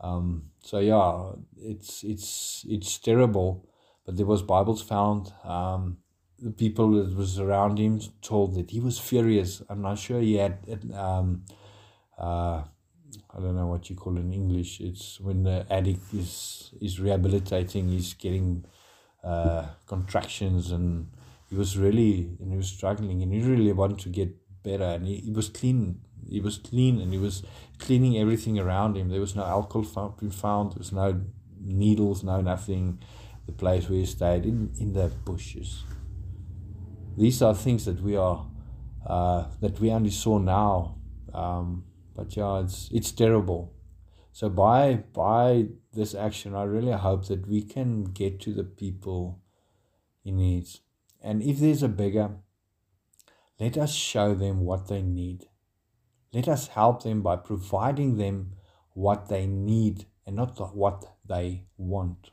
Um, 0.00 0.52
so 0.66 0.80
yeah, 0.80 1.30
it's 1.56 2.02
it's 2.02 2.66
it's 2.68 2.98
terrible, 2.98 3.64
but 4.04 4.16
there 4.16 4.26
was 4.26 4.42
Bibles 4.42 4.82
found. 4.82 5.32
Um, 5.44 5.98
the 6.38 6.50
people 6.50 6.90
that 6.90 7.16
was 7.16 7.38
around 7.38 7.78
him 7.78 8.00
told 8.20 8.54
that 8.56 8.70
he 8.72 8.80
was 8.80 8.98
furious. 8.98 9.62
I'm 9.70 9.80
not 9.80 9.98
sure 9.98 10.20
he 10.20 10.34
had 10.34 10.58
um, 10.92 11.44
uh, 12.18 12.64
I 13.32 13.40
don't 13.40 13.54
know 13.54 13.68
what 13.68 13.88
you 13.88 13.94
call 13.94 14.16
in 14.16 14.32
English. 14.32 14.80
It's 14.80 15.20
when 15.20 15.44
the 15.44 15.64
addict 15.70 16.12
is 16.12 16.72
is 16.80 16.98
rehabilitating, 16.98 17.88
he's 17.88 18.14
getting 18.14 18.64
uh, 19.22 19.66
contractions, 19.86 20.72
and 20.72 21.12
he 21.48 21.54
was 21.54 21.78
really 21.78 22.36
and 22.40 22.50
he 22.50 22.56
was 22.56 22.66
struggling, 22.66 23.22
and 23.22 23.32
he 23.32 23.40
really 23.40 23.72
wanted 23.72 24.00
to 24.00 24.08
get 24.08 24.34
better, 24.66 24.90
and 24.96 25.06
he, 25.06 25.16
he 25.28 25.32
was 25.40 25.48
clean. 25.48 26.00
He 26.28 26.40
was 26.40 26.58
clean, 26.58 27.00
and 27.00 27.12
he 27.12 27.18
was 27.18 27.42
cleaning 27.78 28.18
everything 28.18 28.58
around 28.58 28.96
him. 28.96 29.08
There 29.08 29.20
was 29.20 29.36
no 29.36 29.44
alcohol 29.44 29.84
found, 29.84 30.34
found. 30.34 30.72
There 30.72 30.84
was 30.84 30.92
no 30.92 31.08
needles, 31.60 32.22
no 32.22 32.40
nothing. 32.40 32.98
The 33.46 33.52
place 33.52 33.88
where 33.88 34.00
he 34.00 34.06
stayed 34.06 34.44
in 34.44 34.72
in 34.80 34.92
the 34.92 35.06
bushes. 35.24 35.84
These 37.16 37.40
are 37.42 37.54
things 37.54 37.84
that 37.84 38.02
we 38.02 38.16
are 38.16 38.46
uh, 39.06 39.44
that 39.60 39.78
we 39.80 39.90
only 39.90 40.10
saw 40.10 40.38
now. 40.38 40.96
Um, 41.32 41.84
but 42.16 42.36
yeah, 42.36 42.60
it's 42.64 42.90
it's 42.92 43.12
terrible. 43.12 43.72
So 44.32 44.48
by 44.48 45.04
by 45.14 45.66
this 45.92 46.14
action, 46.14 46.54
I 46.54 46.64
really 46.64 46.92
hope 46.92 47.26
that 47.28 47.46
we 47.46 47.62
can 47.62 48.04
get 48.04 48.40
to 48.40 48.52
the 48.52 48.64
people 48.64 49.40
in 50.24 50.36
need. 50.36 50.66
And 51.22 51.42
if 51.42 51.58
there's 51.58 51.82
a 51.82 51.88
beggar, 51.88 52.30
let 53.58 53.76
us 53.76 53.92
show 53.92 54.34
them 54.34 54.60
what 54.60 54.88
they 54.88 55.02
need. 55.02 55.46
Let 56.32 56.48
us 56.48 56.68
help 56.68 57.02
them 57.02 57.22
by 57.22 57.36
providing 57.36 58.16
them 58.16 58.52
what 58.92 59.28
they 59.28 59.46
need 59.46 60.06
and 60.26 60.36
not 60.36 60.76
what 60.76 61.16
they 61.24 61.64
want. 61.76 62.30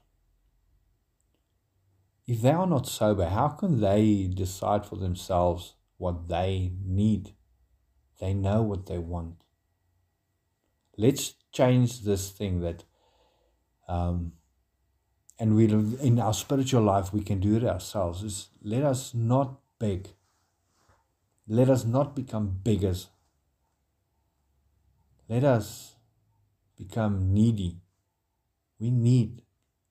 If 2.25 2.41
they 2.41 2.51
are 2.51 2.67
not 2.67 2.87
sober, 2.87 3.27
how 3.27 3.49
can 3.49 3.81
they 3.81 4.27
decide 4.33 4.85
for 4.85 4.95
themselves 4.95 5.75
what 5.97 6.27
they 6.27 6.73
need? 6.85 7.33
They 8.19 8.33
know 8.33 8.61
what 8.61 8.85
they 8.85 8.97
want 8.97 9.43
let's 10.97 11.33
change 11.51 12.01
this 12.01 12.29
thing 12.29 12.61
that 12.61 12.83
um, 13.87 14.33
and 15.39 15.55
we 15.55 15.65
in 15.65 16.19
our 16.19 16.33
spiritual 16.33 16.83
life 16.83 17.11
we 17.13 17.21
can 17.21 17.39
do 17.39 17.57
it 17.57 17.63
ourselves 17.63 18.23
is 18.23 18.49
let 18.61 18.83
us 18.83 19.13
not 19.13 19.59
beg 19.79 20.09
let 21.47 21.69
us 21.69 21.85
not 21.85 22.15
become 22.15 22.59
beggars. 22.63 23.09
Let 25.27 25.43
us 25.43 25.95
become 26.77 27.33
needy. 27.33 27.77
We 28.79 28.91
need 28.91 29.41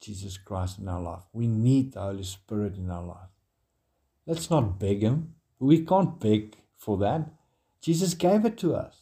jesus 0.00 0.36
christ 0.36 0.78
in 0.78 0.88
our 0.88 1.00
life. 1.00 1.22
We 1.32 1.46
need 1.46 1.92
the 1.92 2.00
holy 2.00 2.24
spirit 2.24 2.76
in 2.76 2.90
our 2.90 3.04
life. 3.04 3.30
Let's 4.26 4.50
not 4.50 4.78
beg 4.78 5.02
him. 5.02 5.34
We 5.58 5.84
can't 5.84 6.18
beg 6.18 6.56
for 6.76 6.98
that. 6.98 7.30
Jesus 7.80 8.14
gave 8.14 8.44
it 8.44 8.56
to 8.58 8.74
us. 8.74 8.96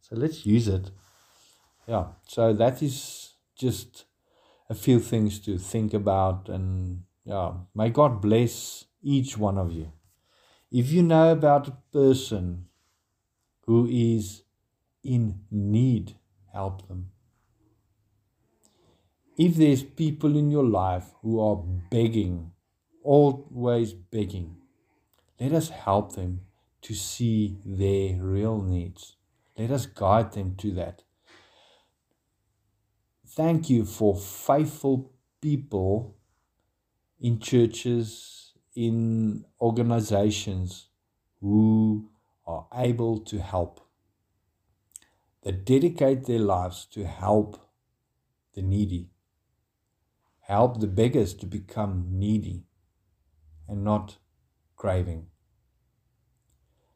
So 0.00 0.16
let's 0.16 0.44
use 0.46 0.68
it. 0.68 0.90
Yeah, 1.86 2.06
so 2.26 2.52
that 2.52 2.82
is 2.82 3.34
just 3.56 4.04
a 4.68 4.74
few 4.74 5.00
things 5.00 5.38
to 5.40 5.58
think 5.58 5.94
about. 5.94 6.48
And 6.48 7.04
yeah, 7.24 7.52
may 7.74 7.90
God 7.90 8.20
bless 8.20 8.84
each 9.02 9.36
one 9.36 9.58
of 9.58 9.72
you. 9.72 9.92
If 10.70 10.90
you 10.90 11.02
know 11.02 11.32
about 11.32 11.68
a 11.68 11.76
person 11.92 12.66
who 13.66 13.88
is 13.90 14.42
in 15.02 15.40
need, 15.50 16.14
help 16.52 16.86
them. 16.86 17.10
If 19.36 19.56
there's 19.56 19.82
people 19.82 20.36
in 20.36 20.50
your 20.50 20.64
life 20.64 21.12
who 21.22 21.40
are 21.40 21.56
begging, 21.90 22.52
always 23.02 23.94
begging, 23.94 24.56
let 25.40 25.52
us 25.52 25.70
help 25.70 26.14
them 26.14 26.42
to 26.82 26.94
see 26.94 27.56
their 27.64 28.22
real 28.22 28.60
needs. 28.60 29.16
Let 29.58 29.70
us 29.70 29.86
guide 29.86 30.32
them 30.32 30.54
to 30.56 30.70
that. 30.72 31.02
Thank 33.26 33.70
you 33.70 33.84
for 33.84 34.16
faithful 34.16 35.12
people 35.40 36.16
in 37.20 37.38
churches, 37.38 38.39
in 38.86 39.44
organizations 39.60 40.88
who 41.42 42.08
are 42.46 42.66
able 42.74 43.18
to 43.18 43.38
help, 43.38 43.78
that 45.42 45.66
dedicate 45.66 46.24
their 46.24 46.38
lives 46.38 46.86
to 46.86 47.04
help 47.04 47.58
the 48.54 48.62
needy, 48.62 49.10
help 50.40 50.80
the 50.80 50.86
beggars 50.86 51.34
to 51.34 51.44
become 51.44 52.06
needy 52.08 52.64
and 53.68 53.84
not 53.84 54.16
craving. 54.76 55.26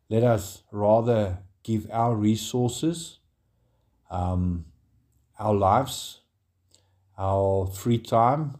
Let 0.08 0.22
us 0.22 0.62
rather 0.72 1.40
give 1.62 1.86
our 1.92 2.16
resources, 2.16 3.18
um, 4.10 4.64
our 5.38 5.54
lives, 5.54 6.20
our 7.18 7.66
free 7.66 7.98
time 7.98 8.58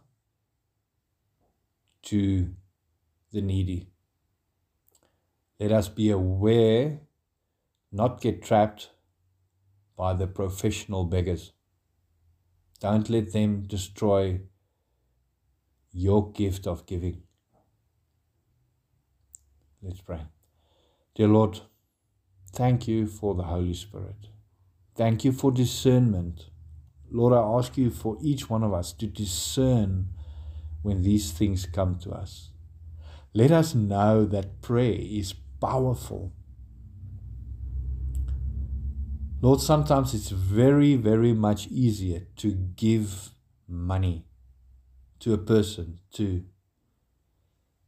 to 2.03 2.53
the 3.35 3.41
needy. 3.41 3.89
Let 5.59 5.71
us 5.71 5.87
be 5.89 6.09
aware, 6.09 7.01
not 7.91 8.19
get 8.19 8.41
trapped 8.41 8.89
by 9.95 10.13
the 10.13 10.25
professional 10.27 11.05
beggars. 11.05 11.51
Don't 12.79 13.09
let 13.09 13.31
them 13.31 13.61
destroy 13.67 14.41
your 15.91 16.31
gift 16.31 16.65
of 16.65 16.87
giving. 16.87 17.21
Let's 19.81 20.01
pray. 20.01 20.21
Dear 21.13 21.27
Lord, 21.27 21.61
thank 22.51 22.87
you 22.87 23.05
for 23.05 23.35
the 23.35 23.43
Holy 23.43 23.75
Spirit. 23.75 24.29
Thank 24.95 25.23
you 25.23 25.31
for 25.31 25.51
discernment 25.51 26.49
Lord, 27.11 27.33
I 27.33 27.57
ask 27.57 27.77
you 27.77 27.91
for 27.91 28.17
each 28.21 28.49
one 28.49 28.63
of 28.63 28.73
us 28.73 28.91
to 28.93 29.07
discern 29.07 30.09
when 30.81 31.01
these 31.01 31.31
things 31.31 31.65
come 31.65 31.97
to 31.99 32.11
us. 32.11 32.49
Let 33.37 33.51
us 33.51 33.75
know 33.75 34.23
that 34.27 34.61
prayer 34.61 34.95
is 34.97 35.33
powerful. 35.59 36.31
Lord, 39.41 39.59
sometimes 39.59 40.13
it's 40.13 40.29
very, 40.29 40.95
very 40.95 41.33
much 41.33 41.67
easier 41.67 42.27
to 42.37 42.53
give 42.53 43.31
money 43.67 44.25
to 45.19 45.33
a 45.33 45.37
person 45.37 45.99
to, 46.13 46.45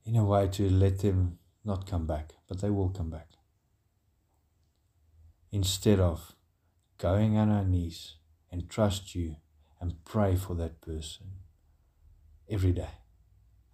in 0.06 0.18
a 0.18 0.26
way, 0.26 0.50
to 0.50 0.70
let 0.70 1.00
them 1.00 1.40
not 1.64 1.90
come 1.90 2.06
back, 2.06 2.34
but 2.50 2.60
they 2.60 2.70
will 2.70 2.90
come 2.90 3.10
back. 3.10 3.30
Instead 5.54 6.02
of 6.02 6.36
going 6.98 7.38
on 7.38 7.50
our 7.50 7.64
knees 7.64 8.16
and 8.52 8.70
trust 8.70 9.16
you 9.16 9.38
and 9.80 10.04
pray 10.04 10.36
for 10.36 10.56
that 10.56 10.82
person 10.82 11.28
every 12.50 12.74
day 12.74 12.96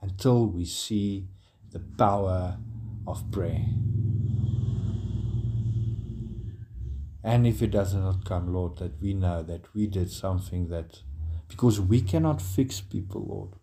until 0.03 0.45
we 0.45 0.65
see 0.65 1.29
the 1.73 1.79
power 1.97 2.57
of 3.05 3.29
prayer. 3.31 3.65
And 7.23 7.47
if 7.47 7.61
it 7.61 7.71
does 7.71 7.93
not 7.93 8.25
come, 8.25 8.53
Lord, 8.53 8.77
that 8.77 9.01
we 9.01 9.13
know 9.13 9.43
that 9.43 9.73
we 9.73 9.87
did 9.87 10.11
something 10.11 10.67
that, 10.69 11.01
because 11.47 11.79
we 11.79 12.01
cannot 12.01 12.41
fix 12.41 12.79
people, 12.79 13.25
Lord, 13.27 13.59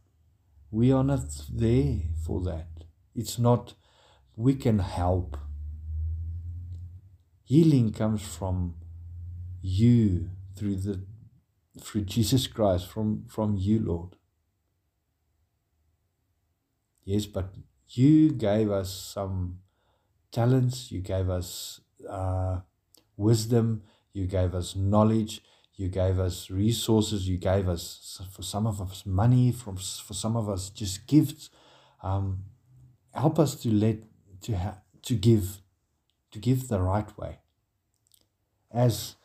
we 0.70 0.92
are 0.92 1.04
not 1.04 1.20
there 1.52 2.00
for 2.24 2.42
that. 2.42 2.68
It's 3.14 3.38
not, 3.38 3.74
we 4.36 4.54
can 4.54 4.78
help. 4.78 5.36
Healing 7.42 7.92
comes 7.92 8.22
from 8.22 8.76
you 9.60 10.30
through 10.56 10.76
the 10.76 11.04
through 11.78 12.02
Jesus 12.02 12.46
Christ 12.46 12.86
from, 12.86 13.24
from 13.28 13.56
you, 13.56 13.80
Lord. 13.80 14.16
Yes, 17.04 17.26
but 17.26 17.54
you 17.98 18.32
gave 18.32 18.70
us 18.70 18.90
some 18.92 19.60
talents, 20.32 20.92
you 20.92 21.00
gave 21.00 21.30
us 21.30 21.80
uh, 22.08 22.60
wisdom, 23.16 23.82
you 24.12 24.26
gave 24.26 24.54
us 24.54 24.76
knowledge, 24.76 25.42
you 25.76 25.88
gave 25.88 26.18
us 26.20 26.50
resources, 26.50 27.28
you 27.28 27.38
gave 27.38 27.68
us, 27.68 28.20
for 28.32 28.42
some 28.42 28.66
of 28.66 28.80
us, 28.80 29.04
money, 29.06 29.52
from, 29.52 29.76
for 29.76 30.14
some 30.14 30.36
of 30.36 30.48
us, 30.48 30.70
just 30.70 31.06
gifts. 31.06 31.50
Um, 32.02 32.44
help 33.14 33.38
us 33.38 33.54
to 33.56 33.70
let, 33.72 33.98
to, 34.42 34.56
ha- 34.56 34.78
to 35.04 35.14
give, 35.16 35.60
to 36.32 36.38
give 36.38 36.68
the 36.68 36.80
right 36.80 37.16
way. 37.18 37.38
As 38.72 39.16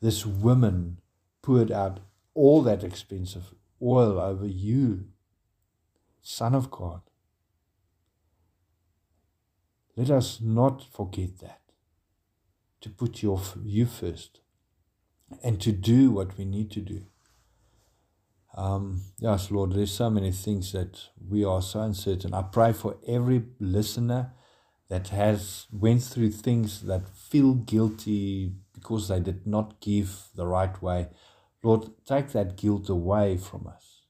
this 0.00 0.26
woman 0.26 0.98
poured 1.42 1.72
out 1.72 2.00
all 2.34 2.62
that 2.62 2.84
expensive 2.84 3.54
oil 3.82 4.20
over 4.20 4.46
you, 4.46 5.06
Son 6.22 6.54
of 6.54 6.70
God. 6.70 7.02
Let 9.96 10.10
us 10.10 10.40
not 10.40 10.84
forget 10.90 11.38
that. 11.40 11.60
To 12.80 12.90
put 12.90 13.22
your, 13.22 13.40
you 13.62 13.86
first 13.86 14.40
and 15.42 15.60
to 15.60 15.72
do 15.72 16.10
what 16.10 16.36
we 16.36 16.44
need 16.44 16.70
to 16.72 16.80
do. 16.80 17.02
Um, 18.56 19.02
yes, 19.18 19.50
Lord, 19.50 19.72
there's 19.72 19.92
so 19.92 20.10
many 20.10 20.32
things 20.32 20.72
that 20.72 21.08
we 21.28 21.44
are 21.44 21.62
so 21.62 21.80
uncertain. 21.80 22.34
I 22.34 22.42
pray 22.42 22.72
for 22.72 22.96
every 23.06 23.44
listener 23.58 24.32
that 24.88 25.08
has 25.08 25.66
went 25.72 26.02
through 26.02 26.32
things 26.32 26.82
that 26.82 27.08
feel 27.08 27.54
guilty 27.54 28.52
because 28.74 29.08
they 29.08 29.20
did 29.20 29.46
not 29.46 29.80
give 29.80 30.24
the 30.34 30.46
right 30.46 30.82
way. 30.82 31.08
Lord, 31.62 31.90
take 32.04 32.32
that 32.32 32.56
guilt 32.56 32.88
away 32.88 33.36
from 33.36 33.66
us, 33.66 34.02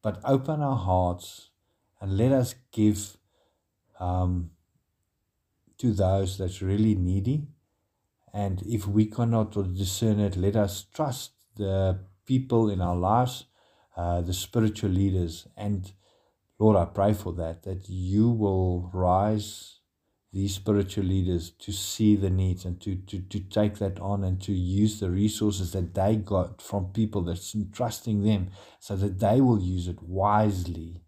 but 0.00 0.20
open 0.24 0.62
our 0.62 0.76
hearts 0.76 1.50
and 2.00 2.16
let 2.16 2.32
us 2.32 2.54
give 2.72 3.18
um, 4.00 4.50
to 5.78 5.92
those 5.92 6.38
that's 6.38 6.62
really 6.62 6.94
needy. 6.94 7.48
And 8.32 8.62
if 8.66 8.86
we 8.86 9.06
cannot 9.06 9.52
discern 9.74 10.20
it, 10.20 10.36
let 10.36 10.56
us 10.56 10.84
trust 10.92 11.32
the 11.56 11.98
people 12.26 12.68
in 12.68 12.80
our 12.80 12.96
lives, 12.96 13.44
uh, 13.96 14.20
the 14.20 14.34
spiritual 14.34 14.90
leaders. 14.90 15.46
And 15.56 15.90
Lord, 16.58 16.76
I 16.76 16.84
pray 16.86 17.14
for 17.14 17.32
that, 17.34 17.62
that 17.62 17.88
you 17.88 18.28
will 18.28 18.90
rise 18.92 19.80
these 20.32 20.54
spiritual 20.54 21.04
leaders 21.04 21.50
to 21.50 21.72
see 21.72 22.14
the 22.14 22.28
needs 22.28 22.66
and 22.66 22.78
to, 22.82 22.96
to, 22.96 23.20
to 23.20 23.40
take 23.40 23.78
that 23.78 23.98
on 24.00 24.22
and 24.22 24.40
to 24.42 24.52
use 24.52 25.00
the 25.00 25.10
resources 25.10 25.72
that 25.72 25.94
they 25.94 26.16
got 26.16 26.60
from 26.60 26.92
people 26.92 27.22
that's 27.22 27.54
entrusting 27.54 28.22
them 28.22 28.50
so 28.78 28.96
that 28.96 29.18
they 29.18 29.40
will 29.40 29.60
use 29.60 29.88
it 29.88 30.02
wisely 30.02 31.00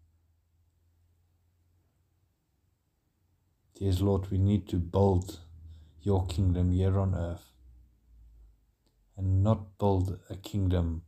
Yes, 3.81 4.01
Lord, 4.01 4.29
we 4.29 4.37
need 4.37 4.67
to 4.69 4.75
build 4.75 5.39
your 6.01 6.25
kingdom 6.25 6.71
here 6.71 6.99
on 6.99 7.15
earth 7.15 7.53
and 9.15 9.41
not 9.41 9.77
build 9.77 10.19
a 10.29 10.35
kingdom 10.35 11.03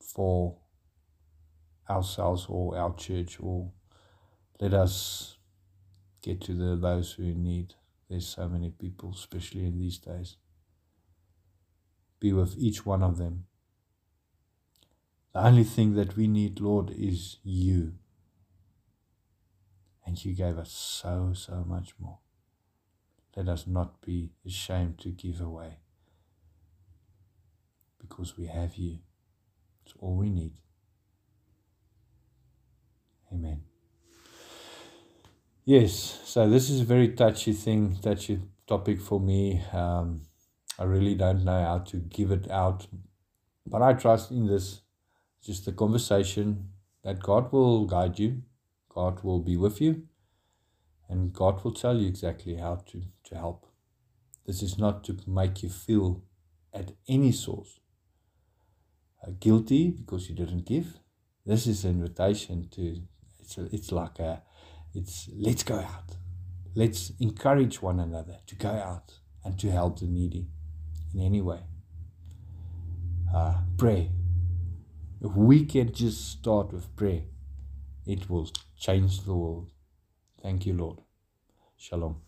for 0.00 0.56
ourselves 1.88 2.46
or 2.48 2.76
our 2.76 2.92
church 2.96 3.38
or 3.40 3.70
let 4.60 4.74
us 4.74 5.36
get 6.20 6.40
to 6.40 6.52
the, 6.52 6.74
those 6.74 7.12
who 7.12 7.32
need. 7.32 7.74
There's 8.10 8.26
so 8.26 8.48
many 8.48 8.70
people, 8.70 9.12
especially 9.14 9.66
in 9.66 9.78
these 9.78 9.98
days. 9.98 10.34
Be 12.18 12.32
with 12.32 12.56
each 12.58 12.84
one 12.84 13.04
of 13.04 13.18
them. 13.18 13.44
The 15.32 15.46
only 15.46 15.62
thing 15.62 15.94
that 15.94 16.16
we 16.16 16.26
need, 16.26 16.58
Lord, 16.58 16.90
is 16.90 17.36
you. 17.44 17.92
And 20.06 20.24
you 20.24 20.34
gave 20.34 20.56
us 20.56 20.70
so, 20.70 21.32
so 21.34 21.64
much 21.66 21.94
more. 21.98 22.18
Let 23.36 23.48
us 23.48 23.66
not 23.66 24.00
be 24.00 24.30
ashamed 24.46 24.98
to 25.00 25.10
give 25.10 25.40
away 25.40 25.78
because 27.98 28.38
we 28.38 28.46
have 28.46 28.76
you. 28.76 28.98
It's 29.84 29.94
all 30.00 30.16
we 30.16 30.30
need. 30.30 30.54
Amen. 33.32 33.62
Yes, 35.64 36.20
so 36.24 36.48
this 36.48 36.70
is 36.70 36.82
a 36.82 36.84
very 36.84 37.08
touchy 37.08 37.52
thing, 37.52 37.96
touchy 38.00 38.40
topic 38.68 39.00
for 39.00 39.18
me. 39.18 39.60
Um, 39.72 40.22
I 40.78 40.84
really 40.84 41.16
don't 41.16 41.44
know 41.44 41.60
how 41.60 41.78
to 41.78 41.96
give 41.96 42.30
it 42.30 42.48
out, 42.50 42.86
but 43.66 43.82
I 43.82 43.94
trust 43.94 44.30
in 44.30 44.46
this, 44.46 44.82
just 45.44 45.64
the 45.64 45.72
conversation 45.72 46.68
that 47.02 47.20
God 47.20 47.50
will 47.52 47.84
guide 47.84 48.18
you 48.18 48.42
God 48.96 49.22
will 49.22 49.40
be 49.40 49.58
with 49.58 49.78
you 49.78 50.04
and 51.08 51.32
God 51.32 51.62
will 51.62 51.74
tell 51.74 51.98
you 51.98 52.08
exactly 52.08 52.56
how 52.56 52.76
to, 52.86 53.02
to 53.24 53.34
help. 53.34 53.66
This 54.46 54.62
is 54.62 54.78
not 54.78 55.04
to 55.04 55.18
make 55.26 55.62
you 55.62 55.68
feel 55.68 56.22
at 56.72 56.92
any 57.06 57.30
source 57.30 57.80
uh, 59.22 59.32
guilty 59.38 59.90
because 59.90 60.30
you 60.30 60.34
didn't 60.34 60.64
give. 60.64 60.98
This 61.44 61.66
is 61.66 61.84
an 61.84 61.90
invitation 61.90 62.68
to, 62.70 63.02
it's, 63.38 63.58
a, 63.58 63.68
it's 63.70 63.92
like 63.92 64.18
a, 64.18 64.42
it's 64.94 65.28
let's 65.36 65.62
go 65.62 65.78
out. 65.78 66.16
Let's 66.74 67.12
encourage 67.20 67.82
one 67.82 68.00
another 68.00 68.38
to 68.46 68.54
go 68.54 68.70
out 68.70 69.18
and 69.44 69.58
to 69.58 69.70
help 69.70 70.00
the 70.00 70.06
needy 70.06 70.48
in 71.14 71.20
any 71.20 71.42
way. 71.42 71.60
Uh, 73.34 73.56
pray. 73.76 74.10
If 75.20 75.32
we 75.32 75.66
can 75.66 75.92
just 75.92 76.30
start 76.30 76.72
with 76.72 76.94
prayer, 76.96 77.24
it 78.06 78.30
will 78.30 78.48
change 78.78 79.22
the 79.24 79.34
world. 79.34 79.70
Thank 80.42 80.66
you, 80.66 80.74
Lord. 80.74 80.98
Shalom. 81.76 82.25